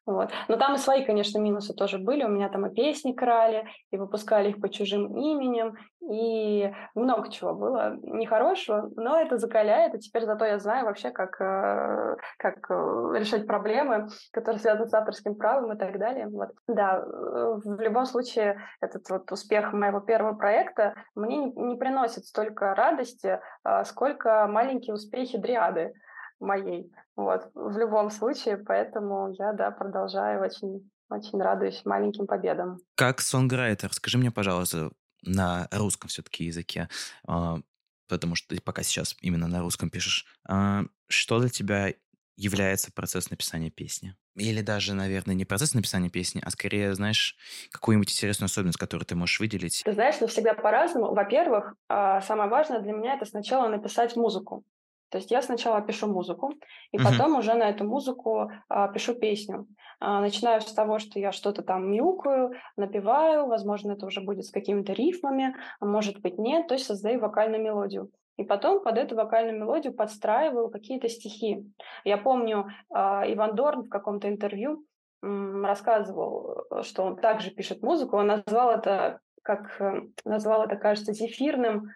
Вот. 0.07 0.29
Но 0.47 0.55
там 0.55 0.73
и 0.73 0.77
свои, 0.77 1.05
конечно, 1.05 1.37
минусы 1.37 1.73
тоже 1.73 1.97
были. 1.97 2.23
У 2.23 2.29
меня 2.29 2.47
там 2.47 2.65
и 2.65 2.73
песни 2.73 3.11
крали, 3.11 3.67
и 3.91 3.97
выпускали 3.97 4.49
их 4.49 4.61
по 4.61 4.69
чужим 4.69 5.17
именем, 5.17 5.75
и 6.09 6.71
много 6.95 7.29
чего 7.29 7.53
было 7.53 7.97
нехорошего, 8.01 8.89
но 8.95 9.19
это 9.19 9.37
закаляет, 9.37 9.95
и 9.95 9.99
теперь 9.99 10.23
зато 10.23 10.45
я 10.45 10.59
знаю 10.59 10.85
вообще, 10.85 11.11
как, 11.11 11.41
э, 11.41 12.15
как 12.37 12.71
э, 12.71 13.19
решать 13.19 13.45
проблемы, 13.45 14.07
которые 14.31 14.61
связаны 14.61 14.87
с 14.87 14.93
авторским 14.93 15.35
правом 15.35 15.73
и 15.73 15.77
так 15.77 15.99
далее. 15.99 16.29
Вот. 16.29 16.51
Да, 16.69 16.99
э, 16.99 17.59
в 17.65 17.81
любом 17.81 18.05
случае 18.05 18.61
этот 18.79 19.09
вот 19.09 19.29
успех 19.29 19.73
моего 19.73 19.99
первого 19.99 20.35
проекта 20.35 20.95
мне 21.15 21.35
не, 21.35 21.51
не 21.51 21.75
приносит 21.75 22.23
столько 22.23 22.73
радости, 22.75 23.41
а 23.65 23.83
сколько 23.83 24.47
маленькие 24.47 24.93
успехи 24.93 25.37
дриады 25.37 25.93
моей. 26.39 26.91
Вот, 27.15 27.51
в 27.53 27.77
любом 27.77 28.09
случае, 28.09 28.57
поэтому 28.57 29.33
я, 29.37 29.53
да, 29.53 29.71
продолжаю 29.71 30.41
очень, 30.43 30.89
очень 31.09 31.41
радуюсь 31.41 31.83
маленьким 31.85 32.27
победам. 32.27 32.77
Как 32.95 33.21
сонграйтер, 33.21 33.93
скажи 33.93 34.17
мне, 34.17 34.31
пожалуйста, 34.31 34.91
на 35.23 35.67
русском 35.71 36.09
все-таки 36.09 36.45
языке, 36.45 36.89
а, 37.27 37.59
потому 38.07 38.35
что 38.35 38.55
ты 38.55 38.61
пока 38.61 38.83
сейчас 38.83 39.15
именно 39.21 39.47
на 39.47 39.61
русском 39.61 39.89
пишешь, 39.89 40.25
а, 40.47 40.83
что 41.07 41.39
для 41.39 41.49
тебя 41.49 41.93
является 42.35 42.91
процесс 42.91 43.29
написания 43.29 43.71
песни? 43.71 44.15
Или 44.35 44.61
даже, 44.61 44.93
наверное, 44.93 45.33
не 45.33 45.45
процесс 45.45 45.73
написания 45.73 46.09
песни, 46.09 46.41
а 46.45 46.51
скорее, 46.51 46.93
знаешь, 46.93 47.35
какую-нибудь 47.71 48.11
интересную 48.11 48.45
особенность, 48.45 48.77
которую 48.77 49.05
ты 49.07 49.15
можешь 49.15 49.39
выделить? 49.39 49.81
Ты 49.83 49.93
знаешь, 49.93 50.15
ну 50.21 50.27
всегда 50.27 50.53
по-разному. 50.53 51.13
Во-первых, 51.15 51.73
а, 51.89 52.21
самое 52.21 52.49
важное 52.49 52.79
для 52.79 52.93
меня 52.93 53.15
это 53.15 53.25
сначала 53.25 53.67
написать 53.67 54.15
музыку. 54.15 54.63
То 55.09 55.17
есть 55.17 55.31
я 55.31 55.41
сначала 55.41 55.81
пишу 55.81 56.07
музыку, 56.07 56.53
и 56.91 56.97
угу. 56.97 57.05
потом 57.05 57.37
уже 57.37 57.53
на 57.53 57.69
эту 57.69 57.85
музыку 57.85 58.51
а, 58.67 58.87
пишу 58.89 59.15
песню. 59.15 59.67
А, 59.99 60.21
начинаю 60.21 60.61
с 60.61 60.73
того, 60.73 60.99
что 60.99 61.19
я 61.19 61.31
что-то 61.31 61.63
там 61.63 61.89
мяукаю, 61.91 62.53
напеваю, 62.75 63.47
возможно, 63.47 63.93
это 63.93 64.05
уже 64.05 64.21
будет 64.21 64.45
с 64.45 64.51
какими-то 64.51 64.93
рифмами, 64.93 65.55
а 65.79 65.85
может 65.85 66.21
быть 66.21 66.37
нет, 66.37 66.67
то 66.67 66.73
есть 66.73 66.85
создаю 66.85 67.19
вокальную 67.19 67.63
мелодию. 67.63 68.11
И 68.37 68.43
потом 68.43 68.83
под 68.83 68.97
эту 68.97 69.15
вокальную 69.15 69.57
мелодию 69.57 69.93
подстраиваю 69.93 70.69
какие-то 70.69 71.09
стихи. 71.09 71.65
Я 72.03 72.17
помню, 72.17 72.67
а, 72.89 73.23
Иван 73.27 73.55
Дорн 73.55 73.83
в 73.83 73.89
каком-то 73.89 74.29
интервью 74.29 74.85
рассказывал, 75.21 76.65
что 76.83 77.03
он 77.03 77.17
также 77.17 77.49
пишет 77.49 77.81
музыку. 77.81 78.17
Он 78.17 78.27
назвал 78.27 78.69
это, 78.69 79.19
как 79.41 79.81
э, 79.81 80.03
назвал 80.25 80.65
это, 80.65 80.75
кажется, 80.75 81.11
зефирным 81.11 81.89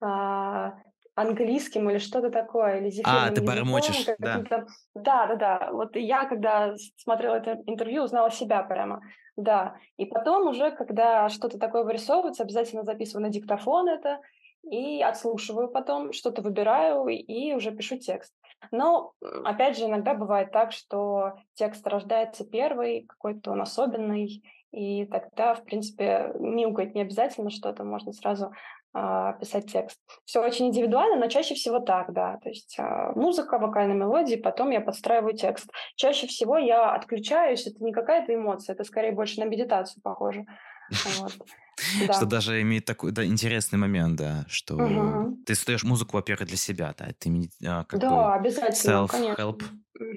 а, 0.00 0.74
английским 1.14 1.88
или 1.90 1.98
что-то 1.98 2.30
такое, 2.30 2.80
или 2.80 2.90
зефирным 2.90 3.24
А, 3.24 3.30
ты 3.30 3.42
бормочешь, 3.42 4.06
да. 4.18 4.44
Да, 4.94 5.26
да, 5.26 5.34
да. 5.36 5.68
Вот 5.72 5.96
я, 5.96 6.24
когда 6.24 6.74
смотрела 6.96 7.36
это 7.36 7.62
интервью, 7.66 8.04
узнала 8.04 8.30
себя 8.30 8.62
прямо. 8.62 9.00
Да. 9.36 9.76
И 9.96 10.06
потом 10.06 10.48
уже, 10.48 10.70
когда 10.70 11.28
что-то 11.28 11.58
такое 11.58 11.84
вырисовывается, 11.84 12.42
обязательно 12.42 12.84
записываю 12.84 13.22
на 13.22 13.30
диктофон 13.30 13.88
это, 13.88 14.20
и 14.70 15.02
отслушиваю 15.02 15.68
потом, 15.68 16.12
что-то 16.12 16.42
выбираю 16.42 17.06
и 17.08 17.52
уже 17.52 17.70
пишу 17.70 17.98
текст. 17.98 18.32
Но, 18.70 19.12
опять 19.44 19.76
же, 19.76 19.84
иногда 19.84 20.14
бывает 20.14 20.52
так, 20.52 20.72
что 20.72 21.34
текст 21.54 21.86
рождается 21.86 22.44
первый, 22.44 23.02
какой-то 23.02 23.52
он 23.52 23.60
особенный, 23.60 24.42
и 24.72 25.04
тогда, 25.06 25.54
в 25.54 25.64
принципе, 25.64 26.32
мяукать 26.38 26.94
не 26.94 27.02
обязательно 27.02 27.50
что-то, 27.50 27.84
можно 27.84 28.12
сразу 28.12 28.52
писать 29.40 29.70
текст. 29.72 29.98
Все 30.24 30.40
очень 30.40 30.68
индивидуально, 30.68 31.16
но 31.16 31.26
чаще 31.26 31.54
всего 31.54 31.80
так, 31.80 32.12
да. 32.12 32.38
То 32.42 32.48
есть 32.48 32.76
а, 32.78 33.12
музыка, 33.16 33.58
вокальная 33.58 33.96
мелодия, 33.96 34.40
потом 34.40 34.70
я 34.70 34.80
подстраиваю 34.80 35.34
текст. 35.34 35.68
Чаще 35.96 36.28
всего 36.28 36.56
я 36.56 36.94
отключаюсь, 36.94 37.66
это 37.66 37.82
не 37.82 37.92
какая-то 37.92 38.32
эмоция, 38.34 38.74
это 38.74 38.84
скорее 38.84 39.12
больше 39.12 39.40
на 39.40 39.44
медитацию 39.44 40.02
похоже. 40.02 40.44
Вот. 41.18 41.32
Да. 42.06 42.12
Что 42.12 42.26
даже 42.26 42.62
имеет 42.62 42.84
такой 42.84 43.10
да, 43.10 43.24
интересный 43.26 43.80
момент, 43.80 44.16
да, 44.16 44.44
что 44.46 44.76
угу. 44.76 45.38
ты 45.44 45.56
создаешь 45.56 45.82
музыку, 45.82 46.16
во-первых, 46.16 46.46
для 46.46 46.56
себя, 46.56 46.94
да, 46.96 47.06
ты 47.18 47.50
а, 47.66 47.82
как 47.84 47.98
да, 47.98 48.10
бы 48.10 48.34
обязательно, 48.34 49.06
self-help. 49.06 49.62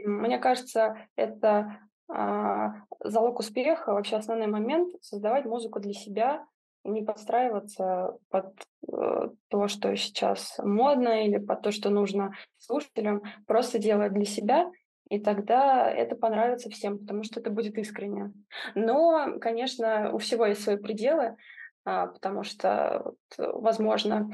Мне 0.06 0.38
кажется, 0.38 0.96
это 1.16 1.80
а, 2.10 2.74
залог 3.04 3.40
успеха, 3.40 3.94
вообще 3.94 4.18
основной 4.18 4.48
момент 4.48 4.94
создавать 5.02 5.46
музыку 5.46 5.80
для 5.80 5.94
себя, 5.94 6.46
не 6.84 7.04
подстраиваться 7.04 8.18
под 8.30 8.54
э, 8.92 9.30
то, 9.50 9.68
что 9.68 9.96
сейчас 9.96 10.58
модно 10.60 11.26
или 11.26 11.38
под 11.38 11.62
то, 11.62 11.72
что 11.72 11.90
нужно 11.90 12.34
слушателям, 12.58 13.24
просто 13.46 13.80
делать 13.80 14.14
для 14.14 14.26
себя 14.26 14.72
и 15.10 15.20
тогда 15.20 15.90
это 15.90 16.16
понравится 16.16 16.70
всем, 16.70 17.00
потому 17.00 17.24
что 17.24 17.40
это 17.40 17.50
будет 17.50 17.78
искренне. 17.78 18.34
Но, 18.76 19.38
конечно, 19.40 20.12
у 20.14 20.18
всего 20.18 20.46
есть 20.46 20.64
свои 20.64 20.78
пределы, 20.78 21.38
а, 21.86 22.08
потому 22.08 22.44
что, 22.44 23.14
возможно, 23.38 24.30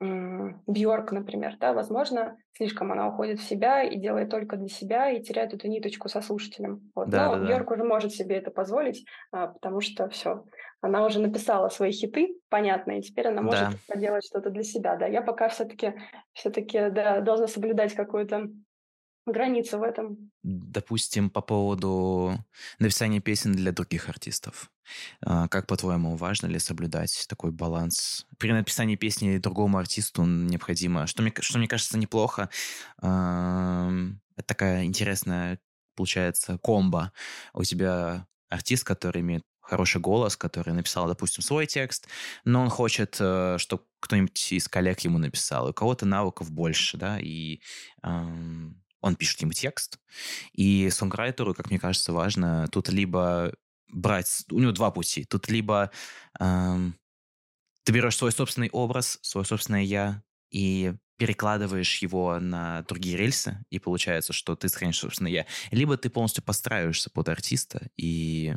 Бьорк, 0.00 1.12
например, 1.12 1.56
да, 1.58 1.72
возможно, 1.72 2.36
слишком 2.52 2.92
она 2.92 3.08
уходит 3.08 3.40
в 3.40 3.48
себя 3.48 3.82
и 3.82 3.98
делает 3.98 4.28
только 4.30 4.56
для 4.56 4.68
себя 4.68 5.10
и 5.10 5.22
теряет 5.22 5.54
эту 5.54 5.68
ниточку 5.68 6.08
со 6.08 6.20
слушателем. 6.20 6.90
Вот. 6.94 7.08
Да, 7.08 7.28
Но 7.28 7.38
да, 7.38 7.46
Бьорк 7.46 7.68
да. 7.68 7.74
уже 7.74 7.84
может 7.84 8.12
себе 8.12 8.36
это 8.36 8.50
позволить, 8.50 9.04
а, 9.32 9.48
потому 9.48 9.80
что 9.80 10.08
все, 10.08 10.44
она 10.80 11.06
уже 11.06 11.20
написала 11.20 11.68
свои 11.68 11.92
хиты, 11.92 12.36
понятно, 12.50 12.98
и 12.98 13.02
теперь 13.02 13.28
она 13.28 13.40
может 13.40 13.70
да. 13.70 13.76
поделать 13.88 14.26
что-то 14.26 14.50
для 14.50 14.62
себя. 14.62 14.96
Да, 14.96 15.06
я 15.06 15.22
пока 15.22 15.48
все-таки 15.48 15.94
все-таки 16.32 16.90
да, 16.90 17.20
должна 17.20 17.46
соблюдать 17.46 17.94
какую-то 17.94 18.48
граница 19.26 19.78
в 19.78 19.82
этом. 19.82 20.30
Допустим, 20.42 21.30
по 21.30 21.40
поводу 21.40 22.38
написания 22.78 23.20
песен 23.20 23.52
для 23.52 23.72
других 23.72 24.08
артистов. 24.08 24.70
А, 25.22 25.48
как, 25.48 25.66
по-твоему, 25.66 26.16
важно 26.16 26.46
ли 26.46 26.58
соблюдать 26.58 27.26
такой 27.28 27.50
баланс? 27.50 28.26
При 28.38 28.52
написании 28.52 28.96
песни 28.96 29.38
другому 29.38 29.78
артисту 29.78 30.24
необходимо, 30.24 31.06
что 31.06 31.22
мне, 31.22 31.32
что 31.40 31.58
мне 31.58 31.68
кажется 31.68 31.98
неплохо, 31.98 32.50
это 32.98 34.46
такая 34.46 34.84
интересная, 34.84 35.58
получается, 35.96 36.58
комбо. 36.58 37.12
У 37.52 37.62
тебя 37.64 38.26
артист, 38.48 38.84
который 38.84 39.22
имеет 39.22 39.42
хороший 39.60 40.00
голос, 40.00 40.36
который 40.36 40.74
написал, 40.74 41.08
допустим, 41.08 41.42
свой 41.42 41.66
текст, 41.66 42.06
но 42.44 42.62
он 42.62 42.68
хочет, 42.68 43.16
э, 43.18 43.56
чтобы 43.58 43.84
кто-нибудь 44.00 44.52
из 44.52 44.68
коллег 44.68 45.00
ему 45.00 45.18
написал. 45.18 45.70
У 45.70 45.72
кого-то 45.72 46.04
навыков 46.04 46.50
больше, 46.50 46.98
да, 46.98 47.18
и 47.18 47.60
он 49.04 49.16
пишет 49.16 49.42
ему 49.42 49.52
текст, 49.52 49.98
и 50.54 50.88
сонграйтеру, 50.90 51.54
как 51.54 51.68
мне 51.68 51.78
кажется, 51.78 52.12
важно 52.12 52.66
тут 52.68 52.88
либо 52.88 53.52
брать... 53.92 54.44
У 54.50 54.58
него 54.58 54.72
два 54.72 54.90
пути. 54.90 55.24
Тут 55.24 55.48
либо 55.48 55.90
эм, 56.40 56.98
ты 57.84 57.92
берешь 57.92 58.16
свой 58.16 58.32
собственный 58.32 58.70
образ, 58.70 59.18
свое 59.20 59.44
собственное 59.44 59.82
«я», 59.82 60.22
и 60.50 60.94
перекладываешь 61.16 61.98
его 61.98 62.40
на 62.40 62.82
другие 62.82 63.16
рельсы, 63.16 63.64
и 63.70 63.78
получается, 63.78 64.32
что 64.32 64.56
ты 64.56 64.68
сохранишь 64.68 64.98
собственно 64.98 65.28
я. 65.28 65.46
Либо 65.70 65.96
ты 65.96 66.08
полностью 66.08 66.42
подстраиваешься 66.42 67.10
под 67.10 67.28
артиста 67.28 67.88
и 67.96 68.54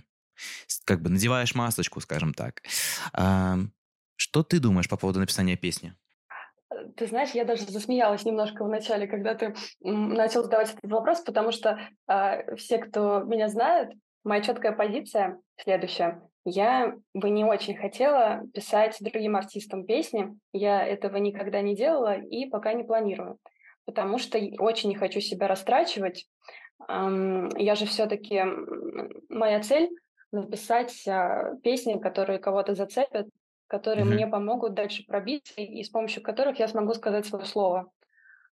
как 0.86 1.02
бы 1.02 1.10
надеваешь 1.10 1.56
масочку, 1.56 2.00
скажем 2.00 2.34
так. 2.34 2.64
Что 4.16 4.44
ты 4.44 4.60
думаешь 4.60 4.88
по 4.88 4.98
поводу 4.98 5.20
написания 5.20 5.58
песни? 5.58 5.94
Ты 6.96 7.08
знаешь, 7.08 7.32
я 7.32 7.46
даже 7.46 7.64
засмеялась 7.64 8.26
немножко 8.26 8.64
в 8.64 8.70
начале, 8.70 9.08
когда 9.08 9.36
ты 9.36 9.56
начал 9.80 10.44
задавать 10.44 10.74
этот 10.74 10.92
вопрос, 10.92 11.22
потому 11.22 11.52
что 11.52 11.80
э, 12.08 12.56
все, 12.56 12.78
кто 12.80 13.22
меня 13.22 13.48
знает, 13.48 13.94
моя 14.24 14.42
четкая 14.42 14.74
позиция 14.74 15.40
следующая. 15.58 16.22
Я 16.44 16.96
бы 17.14 17.30
не 17.30 17.46
очень 17.46 17.76
хотела 17.76 18.42
писать 18.54 18.98
другим 19.00 19.36
артистам 19.36 19.86
песни. 19.86 20.38
Я 20.54 20.86
этого 20.86 21.18
никогда 21.18 21.62
не 21.62 21.76
делала 21.76 22.18
и 22.18 22.46
пока 22.46 22.74
не 22.74 22.84
планирую, 22.84 23.38
потому 23.86 24.18
что 24.18 24.40
очень 24.60 24.90
не 24.90 24.96
хочу 24.96 25.20
себя 25.20 25.48
растрачивать. 25.48 26.26
Я 26.88 27.76
же 27.76 27.86
все-таки 27.86 28.44
моя 29.30 29.62
цель 29.62 29.90
написать 30.32 31.08
э, 31.08 31.56
песни, 31.64 32.00
которые 32.00 32.40
кого-то 32.40 32.76
зацепят, 32.76 33.28
которые 33.68 34.06
mm-hmm. 34.06 34.14
мне 34.14 34.28
помогут 34.28 34.74
дальше 34.74 35.06
пробиться, 35.06 35.54
и 35.62 35.84
с 35.84 35.90
помощью 35.90 36.24
которых 36.24 36.60
я 36.60 36.68
смогу 36.68 36.94
сказать 36.94 37.26
свое 37.26 37.46
слово. 37.46 37.92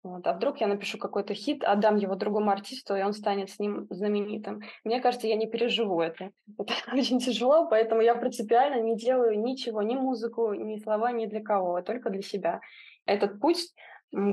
Вот. 0.04 0.26
А 0.26 0.34
вдруг 0.34 0.62
я 0.62 0.68
напишу 0.68 0.98
какой-то 0.98 1.34
хит, 1.34 1.64
отдам 1.64 1.98
его 1.98 2.16
другому 2.16 2.52
артисту, 2.52 2.96
и 2.96 3.02
он 3.02 3.14
станет 3.14 3.50
с 3.50 3.60
ним 3.60 3.88
знаменитым. 3.90 4.62
Мне 4.84 5.02
кажется, 5.02 5.28
я 5.28 5.36
не 5.36 5.48
переживу 5.48 6.00
это. 6.02 6.32
Это 6.58 6.74
очень 6.94 7.20
тяжело, 7.20 7.68
поэтому 7.68 8.02
я 8.02 8.16
принципиально 8.16 8.82
не 8.82 8.96
делаю 8.96 9.40
ничего, 9.40 9.82
ни 9.82 9.96
музыку, 9.96 10.54
ни 10.54 10.78
слова, 10.78 11.12
ни 11.12 11.26
для 11.26 11.42
кого, 11.42 11.76
а 11.76 11.82
только 11.82 12.10
для 12.10 12.22
себя. 12.22 12.62
Этот 13.06 13.40
путь 13.40 13.74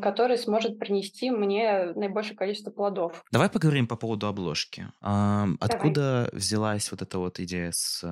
который 0.03 0.39
сможет 0.39 0.79
принести 0.79 1.33
мне 1.33 1.93
наибольшее 1.97 2.37
количество 2.37 2.71
плодов. 2.71 3.25
Давай 3.33 3.51
поговорим 3.51 3.89
по 3.89 3.97
поводу 3.97 4.29
обложки. 4.29 4.87
А, 5.01 5.49
откуда 5.61 6.29
взялась 6.33 6.93
вот 6.93 7.03
эта 7.03 7.19
вот 7.19 7.41
идея 7.41 7.73
с 7.73 8.05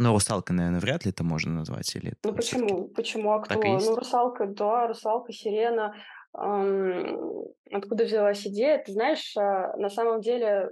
ну, 0.00 0.14
русалка, 0.14 0.54
наверное, 0.54 0.80
вряд 0.80 1.04
ли 1.04 1.10
это 1.10 1.22
можно 1.22 1.52
назвать. 1.52 1.94
Или 1.94 2.14
ну, 2.24 2.32
почему? 2.32 2.88
Почему? 2.88 3.32
А 3.32 3.40
кто? 3.40 3.60
Ну, 3.60 3.94
русалка, 3.94 4.46
да, 4.46 4.86
русалка, 4.86 5.30
сирена. 5.30 5.94
Эм, 6.34 7.44
откуда 7.70 8.04
взялась 8.04 8.46
идея? 8.46 8.82
Ты 8.82 8.92
знаешь, 8.92 9.36
а, 9.36 9.76
на 9.76 9.90
самом 9.90 10.22
деле 10.22 10.70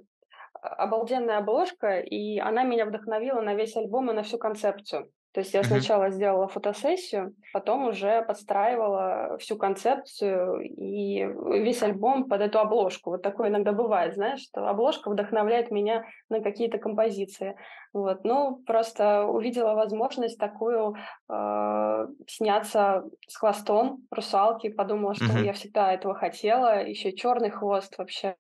обалденная 0.63 1.39
обложка, 1.39 2.01
и 2.01 2.39
она 2.39 2.63
меня 2.63 2.87
вдохновила 2.87 3.43
на 3.43 3.55
весь 3.55 3.77
альбом 3.77 4.11
и 4.11 4.15
на 4.15 4.23
всю 4.23 4.39
концепцию. 4.39 5.11
То 5.33 5.41
есть 5.41 5.53
я 5.53 5.63
сначала 5.63 6.11
сделала 6.11 6.49
фотосессию, 6.49 7.35
потом 7.53 7.89
уже 7.89 8.23
подстраивала 8.23 9.37
всю 9.39 9.57
концепцию 9.57 10.63
и 10.63 11.25
весь 11.63 11.83
альбом 11.83 12.29
под 12.29 12.41
эту 12.41 12.59
обложку. 12.59 13.11
Вот 13.11 13.23
такое 13.23 13.49
иногда 13.49 13.73
бывает, 13.73 14.15
знаешь, 14.15 14.41
что 14.41 14.67
обложка 14.67 15.11
вдохновляет 15.11 15.71
меня 15.71 16.05
на 16.31 16.41
какие-то 16.41 16.79
композиции. 16.79 17.57
Вот. 17.93 18.25
Ну, 18.25 18.63
просто 18.67 19.25
увидела 19.25 19.75
возможность 19.75 20.39
такую 20.39 20.97
э, 21.29 22.07
сняться 22.27 23.05
с 23.27 23.37
хвостом 23.37 24.07
русалки, 24.11 24.71
подумала, 24.71 25.15
что 25.15 25.39
я 25.39 25.53
всегда 25.53 25.93
этого 25.93 26.15
хотела. 26.15 26.85
Еще 26.85 27.13
черный 27.13 27.51
хвост 27.51 27.97
вообще 27.99 28.35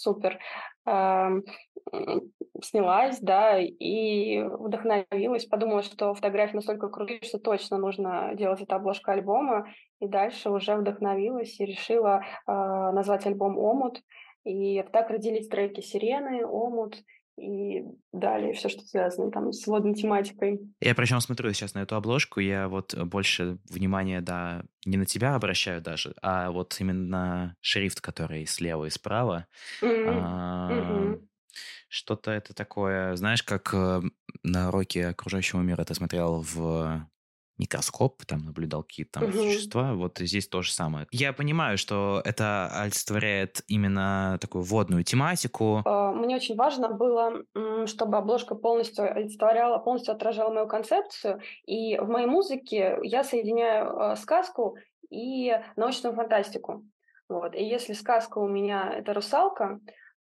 супер. 0.00 0.38
Снялась, 2.62 3.18
да, 3.20 3.58
и 3.58 4.42
вдохновилась, 4.42 5.46
подумала, 5.46 5.82
что 5.82 6.14
фотографии 6.14 6.56
настолько 6.56 6.88
крутые, 6.88 7.22
что 7.22 7.38
точно 7.38 7.78
нужно 7.78 8.32
делать 8.34 8.60
это 8.60 8.76
обложка 8.76 9.12
альбома, 9.12 9.66
и 9.98 10.06
дальше 10.06 10.50
уже 10.50 10.76
вдохновилась 10.76 11.58
и 11.58 11.64
решила 11.64 12.22
а, 12.46 12.92
назвать 12.92 13.26
альбом 13.26 13.58
«Омут», 13.58 14.02
и 14.44 14.82
так 14.92 15.10
родились 15.10 15.48
треки 15.48 15.80
«Сирены», 15.80 16.44
«Омут», 16.46 16.96
и 17.40 17.84
далее 18.12 18.52
все, 18.52 18.68
что 18.68 18.82
связано 18.82 19.30
там 19.30 19.52
с 19.52 19.66
водной 19.66 19.94
тематикой. 19.94 20.60
Я 20.80 20.94
причем 20.94 21.20
смотрю 21.20 21.52
сейчас 21.52 21.74
на 21.74 21.80
эту 21.80 21.96
обложку, 21.96 22.40
я 22.40 22.68
вот 22.68 22.94
больше 22.94 23.58
внимания, 23.68 24.20
да, 24.20 24.62
не 24.84 24.96
на 24.96 25.06
тебя 25.06 25.34
обращаю 25.34 25.80
даже, 25.80 26.14
а 26.22 26.50
вот 26.50 26.76
именно 26.80 27.56
шрифт, 27.60 28.00
который 28.00 28.46
слева 28.46 28.84
и 28.84 28.90
справа. 28.90 29.46
Mm-hmm. 29.82 31.22
Что-то 31.88 32.30
это 32.30 32.54
такое, 32.54 33.16
знаешь, 33.16 33.42
как 33.42 33.74
э, 33.74 34.00
на 34.44 34.68
уроке 34.68 35.08
окружающего 35.08 35.60
мира 35.60 35.84
ты 35.84 35.94
смотрел 35.94 36.40
в 36.40 37.04
микроскоп, 37.60 38.24
там 38.24 38.44
наблюдал 38.44 38.82
какие-то 38.82 39.20
там 39.20 39.28
угу. 39.28 39.32
существа. 39.32 39.94
Вот 39.94 40.18
здесь 40.18 40.48
то 40.48 40.62
же 40.62 40.72
самое. 40.72 41.06
Я 41.10 41.32
понимаю, 41.32 41.78
что 41.78 42.22
это 42.24 42.70
олицетворяет 42.74 43.62
именно 43.68 44.38
такую 44.40 44.64
водную 44.64 45.04
тематику. 45.04 45.82
А, 45.84 46.12
мне 46.12 46.36
очень 46.36 46.56
важно 46.56 46.88
было, 46.88 47.44
чтобы 47.86 48.16
обложка 48.16 48.54
полностью 48.54 49.14
олицетворяла, 49.14 49.78
полностью 49.78 50.14
отражала 50.14 50.52
мою 50.52 50.66
концепцию. 50.66 51.40
И 51.66 51.98
в 51.98 52.08
моей 52.08 52.26
музыке 52.26 52.98
я 53.02 53.22
соединяю 53.22 54.00
а, 54.00 54.16
сказку 54.16 54.76
и 55.10 55.54
научную 55.76 56.14
фантастику. 56.14 56.84
Вот. 57.28 57.54
И 57.54 57.62
если 57.62 57.92
сказка 57.92 58.38
у 58.38 58.48
меня 58.48 58.92
это 58.92 59.12
русалка, 59.14 59.80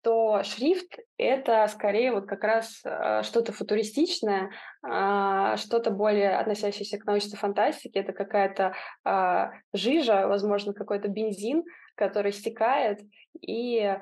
то 0.04 0.42
шрифт— 0.42 0.98
это 1.16 1.66
скорее 1.68 2.12
вот 2.12 2.26
как 2.26 2.44
раз 2.44 2.82
э, 2.84 3.22
что-то 3.22 3.52
футуристичное, 3.52 4.50
э, 4.86 5.56
что-то 5.56 5.90
более 5.90 6.36
относящееся 6.36 6.98
к 6.98 7.06
научной 7.06 7.38
фантастике. 7.38 8.00
Это 8.00 8.12
какая-то 8.12 8.74
э, 9.04 9.50
жижа, 9.72 10.28
возможно, 10.28 10.74
какой-то 10.74 11.08
бензин, 11.08 11.64
который 11.96 12.32
стекает 12.32 13.00
и 13.40 13.96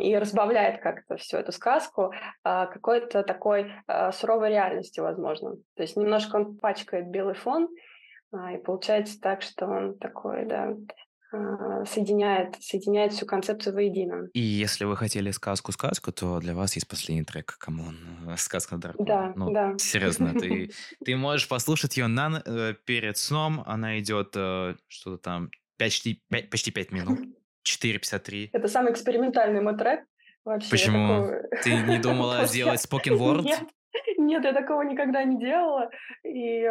и 0.00 0.16
разбавляет 0.16 0.82
как-то 0.82 1.16
всю 1.16 1.36
эту 1.36 1.52
сказку 1.52 2.12
какой-то 2.42 3.22
такой 3.22 3.70
суровой 4.12 4.48
реальности, 4.48 4.98
возможно. 4.98 5.54
То 5.76 5.82
есть 5.84 5.96
немножко 5.96 6.34
он 6.34 6.58
пачкает 6.58 7.06
белый 7.06 7.34
фон, 7.34 7.68
и 8.52 8.56
получается 8.56 9.20
так, 9.20 9.42
что 9.42 9.66
он 9.66 9.96
такой, 9.98 10.46
да, 10.46 10.64
а, 10.64 10.76
соединяет, 11.86 12.56
соединяет 12.60 13.12
всю 13.12 13.26
концепцию 13.26 13.74
воедино. 13.74 14.28
И 14.34 14.40
если 14.40 14.84
вы 14.84 14.96
хотели 14.96 15.30
сказку-сказку, 15.30 16.12
то 16.12 16.40
для 16.40 16.54
вас 16.54 16.74
есть 16.74 16.88
последний 16.88 17.24
трек, 17.24 17.56
come 17.58 17.80
on, 17.80 17.96
сказка 18.36 18.76
дракона. 18.76 19.06
Да, 19.06 19.32
ну, 19.36 19.50
да. 19.50 19.74
Серьезно, 19.78 20.34
ты, 20.38 20.70
ты 21.04 21.16
можешь 21.16 21.48
послушать 21.48 21.96
ее 21.96 22.06
на, 22.06 22.42
э, 22.44 22.74
перед 22.84 23.16
сном, 23.16 23.62
она 23.66 23.98
идет 23.98 24.32
э, 24.36 24.74
что-то 24.88 25.18
там 25.18 25.50
почти, 25.78 26.22
5, 26.30 26.50
почти 26.50 26.70
5 26.70 26.92
минут, 26.92 27.20
4.53. 27.66 28.50
Это 28.52 28.68
самый 28.68 28.92
экспериментальный 28.92 29.60
мой 29.60 29.76
трек. 29.76 30.00
Вообще, 30.44 30.70
Почему? 30.70 31.08
Такого... 31.08 31.42
Ты 31.64 31.76
не 31.76 31.98
думала 31.98 32.46
сделать 32.46 32.84
spoken 32.84 33.18
word? 33.18 33.42
Нет, 33.42 33.62
нет, 34.18 34.44
я 34.44 34.52
такого 34.52 34.82
никогда 34.82 35.24
не 35.24 35.38
делала. 35.38 35.90
И 36.24 36.68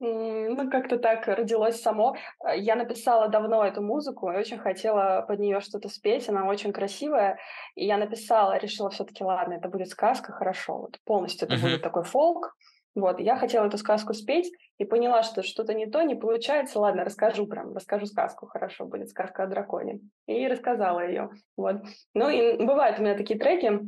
ну, 0.00 0.70
как-то 0.70 0.98
так 0.98 1.26
родилось 1.28 1.80
само. 1.80 2.16
Э, 2.44 2.58
я 2.58 2.74
написала 2.74 3.28
давно 3.28 3.64
эту 3.64 3.82
музыку 3.82 4.30
и 4.30 4.36
очень 4.36 4.58
хотела 4.58 5.24
под 5.28 5.38
нее 5.38 5.60
что-то 5.60 5.88
спеть. 5.88 6.28
Она 6.28 6.46
очень 6.46 6.72
красивая. 6.72 7.38
И 7.74 7.86
я 7.86 7.98
написала, 7.98 8.58
решила 8.58 8.90
все-таки, 8.90 9.22
ладно, 9.22 9.54
это 9.54 9.68
будет 9.68 9.88
сказка, 9.88 10.32
хорошо. 10.32 10.78
Вот 10.78 10.98
полностью 11.04 11.46
это 11.46 11.56
uh-huh. 11.56 11.62
будет 11.62 11.82
такой 11.82 12.04
фолк. 12.04 12.56
Вот, 12.96 13.20
я 13.20 13.36
хотела 13.36 13.66
эту 13.66 13.78
сказку 13.78 14.14
спеть 14.14 14.52
и 14.78 14.84
поняла, 14.84 15.22
что 15.22 15.44
что-то 15.44 15.74
не 15.74 15.86
то, 15.86 16.02
не 16.02 16.16
получается. 16.16 16.80
Ладно, 16.80 17.04
расскажу 17.04 17.46
прям, 17.46 17.74
расскажу 17.74 18.06
сказку, 18.06 18.46
хорошо, 18.46 18.86
будет 18.86 19.10
сказка 19.10 19.44
о 19.44 19.46
драконе. 19.46 20.00
И 20.26 20.48
рассказала 20.48 21.06
ее. 21.06 21.30
Вот. 21.56 21.76
Ну 22.14 22.28
и 22.28 22.56
бывают 22.56 22.98
у 22.98 23.02
меня 23.02 23.16
такие 23.16 23.38
треки, 23.38 23.80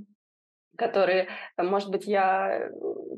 которые, 0.76 1.28
может 1.58 1.90
быть, 1.90 2.06
я 2.06 2.70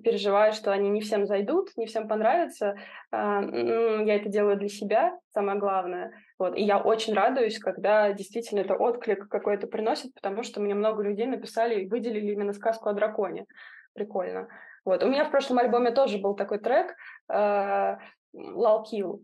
переживаю, 0.02 0.52
что 0.52 0.72
они 0.72 0.90
не 0.90 1.00
всем 1.00 1.26
зайдут, 1.26 1.70
не 1.76 1.86
всем 1.86 2.08
понравятся. 2.08 2.76
А, 3.10 3.42
я 3.42 4.16
это 4.16 4.28
делаю 4.28 4.56
для 4.56 4.68
себя, 4.68 5.18
самое 5.30 5.58
главное. 5.58 6.12
Вот. 6.38 6.56
И 6.56 6.62
я 6.62 6.78
очень 6.78 7.14
радуюсь, 7.14 7.58
когда 7.58 8.12
действительно 8.12 8.60
это 8.60 8.74
отклик 8.74 9.28
какой-то 9.28 9.66
приносит, 9.66 10.12
потому 10.14 10.42
что 10.42 10.60
мне 10.60 10.74
много 10.74 11.02
людей 11.02 11.26
написали 11.26 11.82
и 11.82 11.88
выделили 11.88 12.32
именно 12.32 12.52
сказку 12.52 12.88
о 12.88 12.92
драконе. 12.94 13.46
Прикольно. 13.94 14.48
Вот. 14.84 15.02
У 15.02 15.08
меня 15.08 15.24
в 15.24 15.30
прошлом 15.30 15.58
альбоме 15.58 15.92
тоже 15.92 16.18
был 16.18 16.34
такой 16.34 16.58
трек 16.58 16.94
«Lal 17.30 17.98
Kill», 18.34 19.20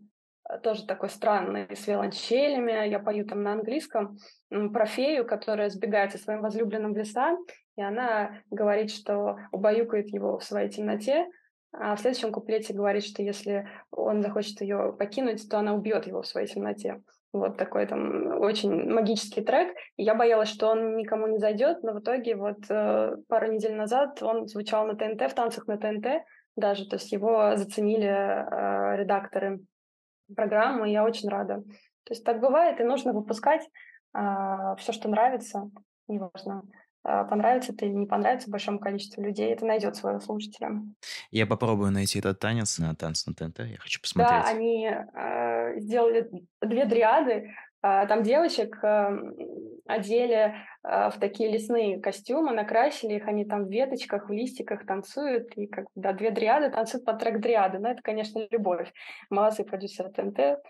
тоже 0.63 0.85
такой 0.85 1.09
странный, 1.09 1.67
с 1.75 1.87
виолончелями. 1.87 2.89
Я 2.89 2.99
пою 2.99 3.25
там 3.25 3.43
на 3.43 3.53
английском 3.53 4.17
про 4.49 4.85
фею, 4.85 5.25
которая 5.25 5.69
сбегает 5.69 6.11
со 6.11 6.17
своим 6.17 6.41
возлюбленным 6.41 6.93
в 6.93 6.97
леса, 6.97 7.37
и 7.77 7.81
она 7.81 8.31
говорит, 8.49 8.91
что 8.91 9.37
убаюкает 9.51 10.09
его 10.09 10.37
в 10.37 10.43
своей 10.43 10.69
темноте, 10.69 11.27
а 11.73 11.95
в 11.95 12.01
следующем 12.01 12.31
куплете 12.31 12.73
говорит, 12.73 13.05
что 13.05 13.23
если 13.23 13.67
он 13.91 14.21
захочет 14.21 14.59
ее 14.61 14.93
покинуть, 14.97 15.47
то 15.49 15.59
она 15.59 15.73
убьет 15.73 16.05
его 16.05 16.21
в 16.21 16.27
своей 16.27 16.47
темноте. 16.47 17.01
Вот 17.31 17.57
такой 17.57 17.85
там 17.85 18.41
очень 18.41 18.91
магический 18.91 19.41
трек. 19.41 19.73
Я 19.95 20.15
боялась, 20.15 20.49
что 20.49 20.67
он 20.67 20.97
никому 20.97 21.27
не 21.27 21.37
зайдет, 21.37 21.81
но 21.81 21.93
в 21.93 21.99
итоге 22.01 22.35
вот 22.35 22.57
э, 22.69 23.15
пару 23.29 23.53
недель 23.53 23.73
назад 23.73 24.21
он 24.21 24.47
звучал 24.47 24.85
на 24.85 24.95
ТНТ, 24.95 25.31
в 25.31 25.33
танцах 25.33 25.65
на 25.67 25.77
ТНТ 25.77 26.23
даже, 26.57 26.85
то 26.87 26.97
есть 26.97 27.11
его 27.13 27.55
заценили 27.55 28.07
э, 28.07 28.97
редакторы 28.97 29.61
программы, 30.33 30.89
и 30.89 30.93
я 30.93 31.03
очень 31.03 31.29
рада. 31.29 31.61
То 32.03 32.13
есть 32.13 32.23
так 32.23 32.39
бывает, 32.39 32.79
и 32.79 32.83
нужно 32.83 33.13
выпускать 33.13 33.67
э, 34.13 34.75
все, 34.77 34.91
что 34.91 35.09
нравится, 35.09 35.69
неважно. 36.07 36.63
А, 37.03 37.23
понравится 37.23 37.73
это 37.73 37.85
или 37.85 37.93
не 37.93 38.05
понравится 38.05 38.49
большому 38.49 38.79
количеству 38.79 39.23
людей, 39.23 39.51
это 39.51 39.65
найдет 39.65 39.95
своего 39.95 40.19
слушателя. 40.19 40.83
Я 41.31 41.47
попробую 41.47 41.91
найти 41.91 42.19
этот 42.19 42.39
танец 42.39 42.77
на 42.77 42.95
танц 42.95 43.25
на 43.25 43.33
ТНТ, 43.33 43.59
я 43.59 43.77
хочу 43.77 43.99
посмотреть. 43.99 44.43
Да, 44.43 44.49
они 44.49 44.87
э, 44.87 45.79
сделали 45.79 46.29
две 46.61 46.85
дриады, 46.85 47.49
там 47.81 48.23
девочек 48.23 48.77
э, 48.83 49.09
одели 49.87 50.55
э, 50.83 51.09
в 51.09 51.19
такие 51.19 51.51
лесные 51.51 51.99
костюмы, 51.99 52.51
накрасили 52.53 53.15
их, 53.15 53.27
они 53.27 53.45
там 53.45 53.65
в 53.65 53.71
веточках, 53.71 54.29
в 54.29 54.31
листиках 54.31 54.85
танцуют, 54.85 55.55
и 55.57 55.67
как 55.67 55.85
да, 55.95 56.13
две 56.13 56.31
дриады 56.31 56.69
танцуют 56.69 57.05
под 57.05 57.19
трек 57.19 57.39
дриады, 57.39 57.79
но 57.79 57.89
это, 57.89 58.01
конечно, 58.01 58.45
любовь. 58.51 58.91
Молодцы 59.29 59.63
продюсеры 59.63 60.11
ТНТ, 60.11 60.61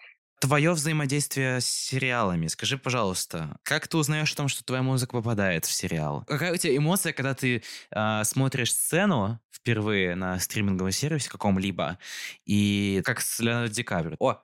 Твое 0.41 0.71
взаимодействие 0.71 1.61
с 1.61 1.67
сериалами. 1.67 2.47
Скажи, 2.47 2.75
пожалуйста, 2.75 3.59
как 3.61 3.87
ты 3.87 3.95
узнаешь 3.95 4.33
о 4.33 4.35
том, 4.35 4.47
что 4.47 4.65
твоя 4.65 4.81
музыка 4.81 5.11
попадает 5.11 5.65
в 5.65 5.71
сериал? 5.71 6.23
Какая 6.25 6.51
у 6.51 6.57
тебя 6.57 6.75
эмоция, 6.75 7.13
когда 7.13 7.35
ты 7.35 7.61
э, 7.91 8.23
смотришь 8.23 8.73
сцену 8.73 9.39
впервые 9.51 10.15
на 10.15 10.39
стриминговом 10.39 10.91
сервисе 10.91 11.29
каком-либо, 11.29 11.99
и 12.43 13.03
как 13.05 13.21
с 13.21 13.39
Леонардо 13.39 13.71
Ди 13.71 13.83
Каприо. 13.83 14.15
О, 14.19 14.41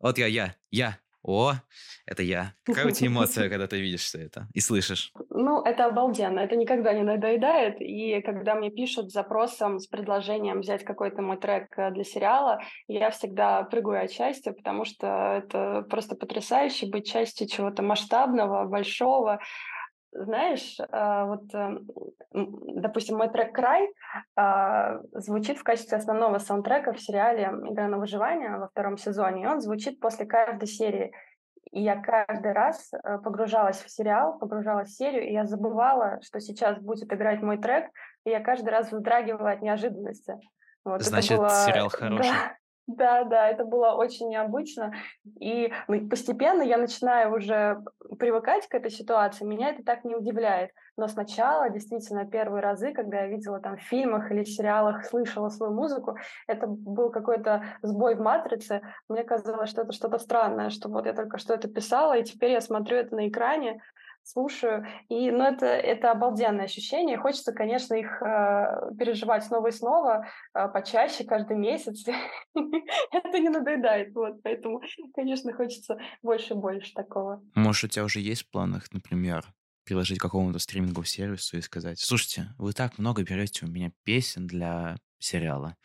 вот 0.00 0.18
я, 0.18 0.26
я, 0.26 0.56
я, 0.72 0.98
о, 1.22 1.52
это 2.06 2.22
я. 2.22 2.54
Какая 2.64 2.86
у 2.86 2.90
тебя 2.90 3.08
эмоция, 3.08 3.48
когда 3.50 3.66
ты 3.66 3.80
видишь 3.80 4.02
все 4.02 4.22
это 4.22 4.48
и 4.54 4.60
слышишь? 4.60 5.12
Ну, 5.28 5.62
это 5.62 5.86
обалденно. 5.86 6.40
Это 6.40 6.56
никогда 6.56 6.92
не 6.92 7.02
надоедает. 7.02 7.80
И 7.80 8.20
когда 8.22 8.54
мне 8.54 8.70
пишут 8.70 9.10
с 9.10 9.14
запросом, 9.14 9.78
с 9.78 9.86
предложением 9.86 10.60
взять 10.60 10.84
какой-то 10.84 11.22
мой 11.22 11.36
трек 11.36 11.66
э, 11.76 11.90
для 11.90 12.04
сериала, 12.04 12.60
я 12.88 13.10
всегда 13.10 13.62
прыгаю 13.64 14.04
от 14.04 14.10
счастья, 14.10 14.52
потому 14.52 14.84
что 14.84 15.42
это 15.44 15.82
просто 15.88 16.16
потрясающе 16.16 16.86
быть 16.86 17.06
частью 17.06 17.48
чего-то 17.48 17.82
масштабного, 17.82 18.64
большого. 18.64 19.40
Знаешь, 20.12 20.78
э, 20.80 21.24
вот, 21.24 21.54
эм, 21.54 21.86
допустим, 22.32 23.16
мой 23.16 23.28
трек 23.28 23.54
«Край» 23.54 23.88
э, 24.36 25.00
звучит 25.12 25.58
в 25.58 25.62
качестве 25.62 25.98
основного 25.98 26.38
саундтрека 26.38 26.92
в 26.92 27.00
сериале 27.00 27.44
«Игра 27.44 27.86
на 27.86 27.98
выживание» 27.98 28.56
во 28.56 28.68
втором 28.68 28.96
сезоне, 28.96 29.44
и 29.44 29.46
он 29.46 29.60
звучит 29.60 30.00
после 30.00 30.26
каждой 30.26 30.66
серии. 30.66 31.12
И 31.70 31.82
я 31.82 32.02
каждый 32.02 32.52
раз 32.52 32.90
э, 32.92 33.18
погружалась 33.18 33.80
в 33.80 33.88
сериал, 33.88 34.36
погружалась 34.38 34.88
в 34.88 34.96
серию, 34.96 35.28
и 35.28 35.32
я 35.32 35.44
забывала, 35.44 36.18
что 36.22 36.40
сейчас 36.40 36.80
будет 36.80 37.12
играть 37.12 37.40
мой 37.40 37.58
трек, 37.58 37.90
и 38.24 38.30
я 38.30 38.40
каждый 38.40 38.70
раз 38.70 38.90
вздрагивала 38.90 39.52
от 39.52 39.62
неожиданности. 39.62 40.34
Вот, 40.84 41.02
Значит, 41.02 41.38
было... 41.38 41.50
сериал 41.50 41.88
хороший. 41.92 42.32
Да, 42.32 42.56
да, 42.96 43.24
да, 43.24 43.48
это 43.48 43.64
было 43.64 43.92
очень 43.92 44.28
необычно. 44.28 44.94
И 45.38 45.72
постепенно 46.10 46.62
я 46.62 46.76
начинаю 46.76 47.34
уже 47.34 47.82
привыкать 48.18 48.66
к 48.68 48.74
этой 48.74 48.90
ситуации. 48.90 49.44
Меня 49.44 49.70
это 49.70 49.82
так 49.82 50.04
не 50.04 50.14
удивляет. 50.14 50.70
Но 50.96 51.08
сначала, 51.08 51.70
действительно, 51.70 52.26
первые 52.26 52.62
разы, 52.62 52.92
когда 52.92 53.22
я 53.22 53.28
видела 53.28 53.60
там 53.60 53.76
в 53.76 53.82
фильмах 53.82 54.30
или 54.30 54.44
в 54.44 54.48
сериалах, 54.48 55.04
слышала 55.06 55.48
свою 55.48 55.72
музыку, 55.72 56.18
это 56.46 56.66
был 56.66 57.10
какой-то 57.10 57.64
сбой 57.82 58.16
в 58.16 58.20
матрице. 58.20 58.82
Мне 59.08 59.24
казалось, 59.24 59.70
что 59.70 59.82
это 59.82 59.92
что-то 59.92 60.18
странное, 60.18 60.70
что 60.70 60.88
вот 60.88 61.06
я 61.06 61.14
только 61.14 61.38
что 61.38 61.54
это 61.54 61.68
писала, 61.68 62.18
и 62.18 62.24
теперь 62.24 62.50
я 62.50 62.60
смотрю 62.60 62.98
это 62.98 63.14
на 63.14 63.28
экране, 63.28 63.80
слушаю. 64.30 64.86
И, 65.08 65.30
ну, 65.30 65.44
это, 65.44 65.66
это 65.66 66.10
обалденное 66.10 66.64
ощущение. 66.64 67.18
Хочется, 67.18 67.52
конечно, 67.52 67.94
их 67.94 68.22
э, 68.22 68.92
переживать 68.98 69.44
снова 69.44 69.68
и 69.68 69.72
снова, 69.72 70.26
э, 70.54 70.68
почаще, 70.68 71.24
каждый 71.24 71.56
месяц. 71.56 72.06
это 73.12 73.38
не 73.38 73.48
надоедает, 73.48 74.14
вот, 74.14 74.42
поэтому, 74.42 74.82
конечно, 75.14 75.52
хочется 75.52 75.98
больше 76.22 76.54
и 76.54 76.56
больше 76.56 76.92
такого. 76.94 77.42
Может, 77.54 77.84
у 77.84 77.88
тебя 77.88 78.04
уже 78.04 78.20
есть 78.20 78.42
в 78.42 78.50
планах, 78.50 78.92
например, 78.92 79.44
приложить 79.84 80.18
какому-то 80.18 80.58
стриминговому 80.58 81.04
сервису 81.04 81.58
и 81.58 81.62
сказать, 81.62 81.98
слушайте, 81.98 82.48
вы 82.58 82.72
так 82.72 82.98
много 82.98 83.22
берете 83.22 83.66
у 83.66 83.68
меня 83.68 83.92
песен 84.04 84.46
для 84.46 84.96
сериала. 85.18 85.76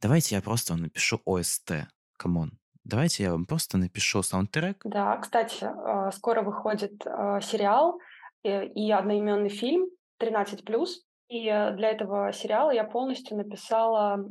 Давайте 0.00 0.34
я 0.34 0.42
просто 0.42 0.76
напишу 0.76 1.20
ОСТ. 1.24 1.88
Come 2.16 2.40
on. 2.40 2.58
Давайте 2.84 3.22
я 3.22 3.32
вам 3.32 3.46
просто 3.46 3.78
напишу 3.78 4.22
саундтрек. 4.22 4.82
Да, 4.84 5.16
кстати, 5.16 5.64
а, 5.64 6.12
скоро 6.12 6.42
выходит 6.42 7.06
а, 7.06 7.40
сериал 7.40 7.98
э, 8.42 8.66
и 8.66 8.92
одноименный 8.92 9.48
фильм 9.48 9.88
13+. 10.20 10.86
И 11.28 11.48
э, 11.48 11.72
для 11.72 11.90
этого 11.90 12.30
сериала 12.34 12.70
я 12.70 12.84
полностью 12.84 13.38
написала 13.38 14.22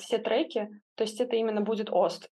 все 0.00 0.18
треки, 0.18 0.70
то 0.94 1.04
есть 1.04 1.20
это 1.20 1.36
именно 1.36 1.60
будет 1.60 1.90
ОСТ. 1.90 2.30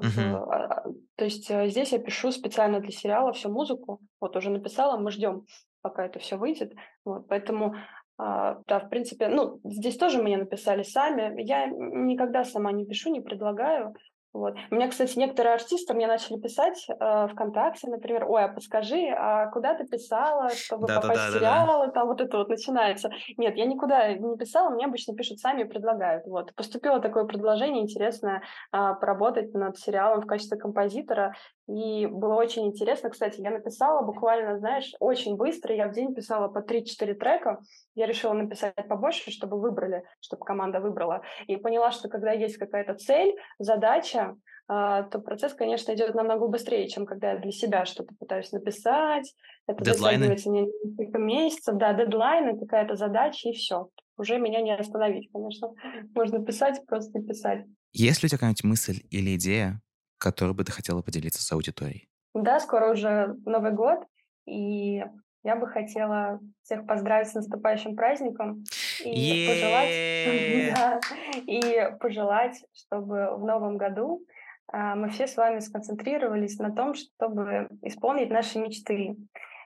Uh-huh. 0.00 0.34
а, 0.50 0.82
то 1.16 1.24
есть 1.24 1.50
э, 1.50 1.68
здесь 1.68 1.92
я 1.92 1.98
пишу 1.98 2.32
специально 2.32 2.80
для 2.80 2.90
сериала 2.90 3.34
всю 3.34 3.52
музыку. 3.52 4.00
Вот 4.18 4.34
уже 4.34 4.48
написала, 4.48 4.96
мы 4.96 5.10
ждем, 5.10 5.44
пока 5.82 6.06
это 6.06 6.18
все 6.20 6.36
выйдет. 6.36 6.72
Вот, 7.04 7.28
поэтому 7.28 7.74
да, 8.16 8.80
в 8.80 8.88
принципе, 8.90 9.26
ну, 9.26 9.60
здесь 9.64 9.96
тоже 9.96 10.22
мне 10.22 10.36
написали 10.36 10.84
сами. 10.84 11.42
Я 11.42 11.66
никогда 11.66 12.44
сама 12.44 12.70
не 12.70 12.86
пишу, 12.86 13.10
не 13.10 13.20
предлагаю. 13.20 13.92
Вот. 14.34 14.56
У 14.72 14.74
меня, 14.74 14.88
кстати, 14.88 15.16
некоторые 15.16 15.54
артисты 15.54 15.94
мне 15.94 16.08
начали 16.08 16.40
писать 16.40 16.84
э, 16.88 17.28
ВКонтакте, 17.28 17.88
например, 17.88 18.24
ой, 18.28 18.44
а 18.44 18.48
подскажи, 18.48 19.06
а 19.16 19.46
куда 19.46 19.74
ты 19.74 19.86
писала, 19.86 20.50
чтобы 20.50 20.88
да, 20.88 21.00
попасть 21.00 21.20
да, 21.20 21.26
да, 21.26 21.30
в 21.30 21.34
сериалы, 21.34 21.78
да, 21.78 21.86
да. 21.86 21.92
там 21.92 22.08
вот 22.08 22.20
это 22.20 22.38
вот 22.38 22.48
начинается. 22.48 23.10
Нет, 23.36 23.56
я 23.56 23.64
никуда 23.64 24.12
не 24.12 24.36
писала, 24.36 24.70
мне 24.70 24.86
обычно 24.86 25.14
пишут 25.14 25.38
сами 25.38 25.62
и 25.62 25.64
предлагают. 25.64 26.26
Вот. 26.26 26.52
Поступило 26.56 26.98
такое 26.98 27.24
предложение 27.26 27.84
интересное 27.84 28.42
э, 28.72 28.94
поработать 29.00 29.54
над 29.54 29.78
сериалом 29.78 30.22
в 30.22 30.26
качестве 30.26 30.58
композитора, 30.58 31.36
и 31.66 32.06
было 32.06 32.34
очень 32.34 32.66
интересно. 32.66 33.10
Кстати, 33.10 33.40
я 33.40 33.50
написала 33.50 34.02
буквально, 34.02 34.58
знаешь, 34.58 34.92
очень 35.00 35.36
быстро, 35.36 35.74
я 35.74 35.88
в 35.88 35.92
день 35.92 36.14
писала 36.14 36.48
по 36.48 36.58
3-4 36.58 37.14
трека, 37.14 37.60
я 37.94 38.06
решила 38.06 38.32
написать 38.32 38.74
побольше, 38.88 39.30
чтобы 39.30 39.58
выбрали, 39.58 40.04
чтобы 40.20 40.44
команда 40.44 40.80
выбрала. 40.80 41.22
И 41.46 41.56
поняла, 41.56 41.90
что 41.90 42.08
когда 42.08 42.32
есть 42.32 42.58
какая-то 42.58 42.94
цель, 42.94 43.34
задача, 43.58 44.36
а, 44.66 45.02
то 45.02 45.18
процесс, 45.18 45.52
конечно, 45.52 45.92
идет 45.92 46.14
намного 46.14 46.48
быстрее, 46.48 46.88
чем 46.88 47.04
когда 47.04 47.32
я 47.32 47.38
для 47.38 47.52
себя 47.52 47.84
что-то 47.84 48.14
пытаюсь 48.18 48.50
написать. 48.52 49.34
Это 49.66 49.84
дедлайны? 49.84 50.24
несколько 50.24 51.18
месяцев. 51.18 51.76
Да, 51.76 51.92
дедлайны, 51.92 52.58
какая-то 52.58 52.96
задача, 52.96 53.50
и 53.50 53.52
все. 53.52 53.88
Уже 54.16 54.38
меня 54.38 54.62
не 54.62 54.74
остановить, 54.74 55.30
конечно. 55.32 55.72
Можно 56.14 56.44
писать, 56.44 56.80
просто 56.86 57.20
писать. 57.20 57.66
Есть 57.92 58.22
ли 58.22 58.26
у 58.26 58.28
тебя 58.28 58.38
какая-нибудь 58.38 58.64
мысль 58.64 59.02
или 59.10 59.36
идея, 59.36 59.80
которой 60.24 60.54
бы 60.54 60.64
ты 60.64 60.72
хотела 60.72 61.02
поделиться 61.02 61.42
с 61.42 61.52
аудиторией? 61.52 62.08
Да, 62.34 62.58
скоро 62.58 62.92
уже 62.92 63.36
Новый 63.44 63.72
год, 63.72 64.00
и 64.46 65.04
я 65.44 65.56
бы 65.56 65.68
хотела 65.68 66.40
всех 66.62 66.86
поздравить 66.86 67.28
с 67.28 67.34
наступающим 67.34 67.94
праздником 67.94 68.64
и 69.04 69.46
пожелать, 69.46 70.74
да, 70.74 71.00
и 71.46 71.98
пожелать, 72.00 72.64
чтобы 72.72 73.36
в 73.36 73.44
новом 73.44 73.76
году 73.76 74.24
а, 74.72 74.96
мы 74.96 75.10
все 75.10 75.26
с 75.26 75.36
вами 75.36 75.60
сконцентрировались 75.60 76.58
на 76.58 76.74
том, 76.74 76.94
чтобы 76.94 77.68
исполнить 77.82 78.30
наши 78.30 78.58
мечты. 78.58 79.16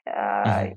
А, 0.05 0.71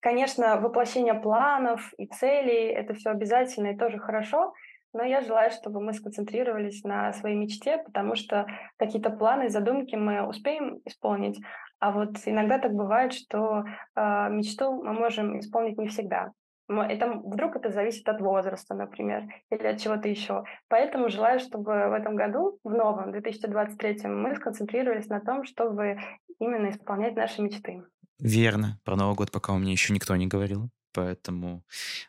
конечно, 0.00 0.60
воплощение 0.60 1.14
планов 1.14 1.92
и 1.96 2.06
целей— 2.06 2.68
это 2.74 2.92
все 2.94 3.10
обязательно 3.10 3.68
и 3.68 3.76
тоже 3.76 3.98
хорошо, 3.98 4.52
но 4.92 5.04
я 5.04 5.20
желаю, 5.20 5.50
чтобы 5.50 5.80
мы 5.80 5.92
сконцентрировались 5.92 6.82
на 6.84 7.12
своей 7.12 7.36
мечте, 7.36 7.78
потому 7.78 8.14
что 8.14 8.46
какие-то 8.76 9.10
планы, 9.10 9.48
задумки 9.48 9.94
мы 9.94 10.26
успеем 10.26 10.80
исполнить, 10.84 11.40
а 11.78 11.92
вот 11.92 12.16
иногда 12.26 12.58
так 12.58 12.72
бывает, 12.72 13.14
что 13.14 13.64
э, 13.96 14.28
мечту 14.30 14.82
мы 14.82 14.92
можем 14.92 15.40
исполнить 15.40 15.78
не 15.78 15.88
всегда. 15.88 16.32
Это, 16.68 17.20
вдруг 17.24 17.56
это 17.56 17.70
зависит 17.70 18.08
от 18.08 18.20
возраста, 18.20 18.74
например, 18.74 19.24
или 19.50 19.66
от 19.66 19.80
чего-то 19.80 20.08
еще. 20.08 20.44
Поэтому 20.68 21.08
желаю, 21.08 21.40
чтобы 21.40 21.64
в 21.64 21.92
этом 21.92 22.14
году, 22.14 22.60
в 22.62 22.70
новом 22.70 23.10
2023, 23.10 24.08
мы 24.08 24.36
сконцентрировались 24.36 25.08
на 25.08 25.20
том, 25.20 25.44
чтобы 25.44 25.98
именно 26.38 26.70
исполнять 26.70 27.16
наши 27.16 27.42
мечты. 27.42 27.82
Верно. 28.20 28.78
Про 28.84 28.96
Новый 28.96 29.16
год 29.16 29.32
пока 29.32 29.52
у 29.52 29.58
меня 29.58 29.72
еще 29.72 29.92
никто 29.92 30.14
не 30.14 30.28
говорил. 30.28 30.68
Поэтому 30.92 31.64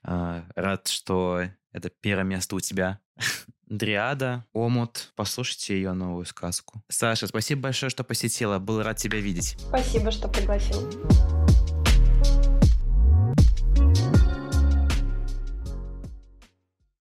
э, 0.05 0.41
рад, 0.55 0.87
что 0.87 1.41
это 1.71 1.89
первое 1.89 2.23
место 2.23 2.55
у 2.55 2.59
тебя. 2.59 2.99
Дриада, 3.67 4.45
Омут. 4.53 5.11
Послушайте 5.15 5.75
ее 5.75 5.93
новую 5.93 6.25
сказку. 6.25 6.83
Саша, 6.89 7.27
спасибо 7.27 7.61
большое, 7.63 7.89
что 7.89 8.03
посетила. 8.03 8.59
Был 8.59 8.83
рад 8.83 8.97
тебя 8.97 9.19
видеть. 9.19 9.55
Спасибо, 9.59 10.11
что 10.11 10.27
пригласил. 10.27 11.40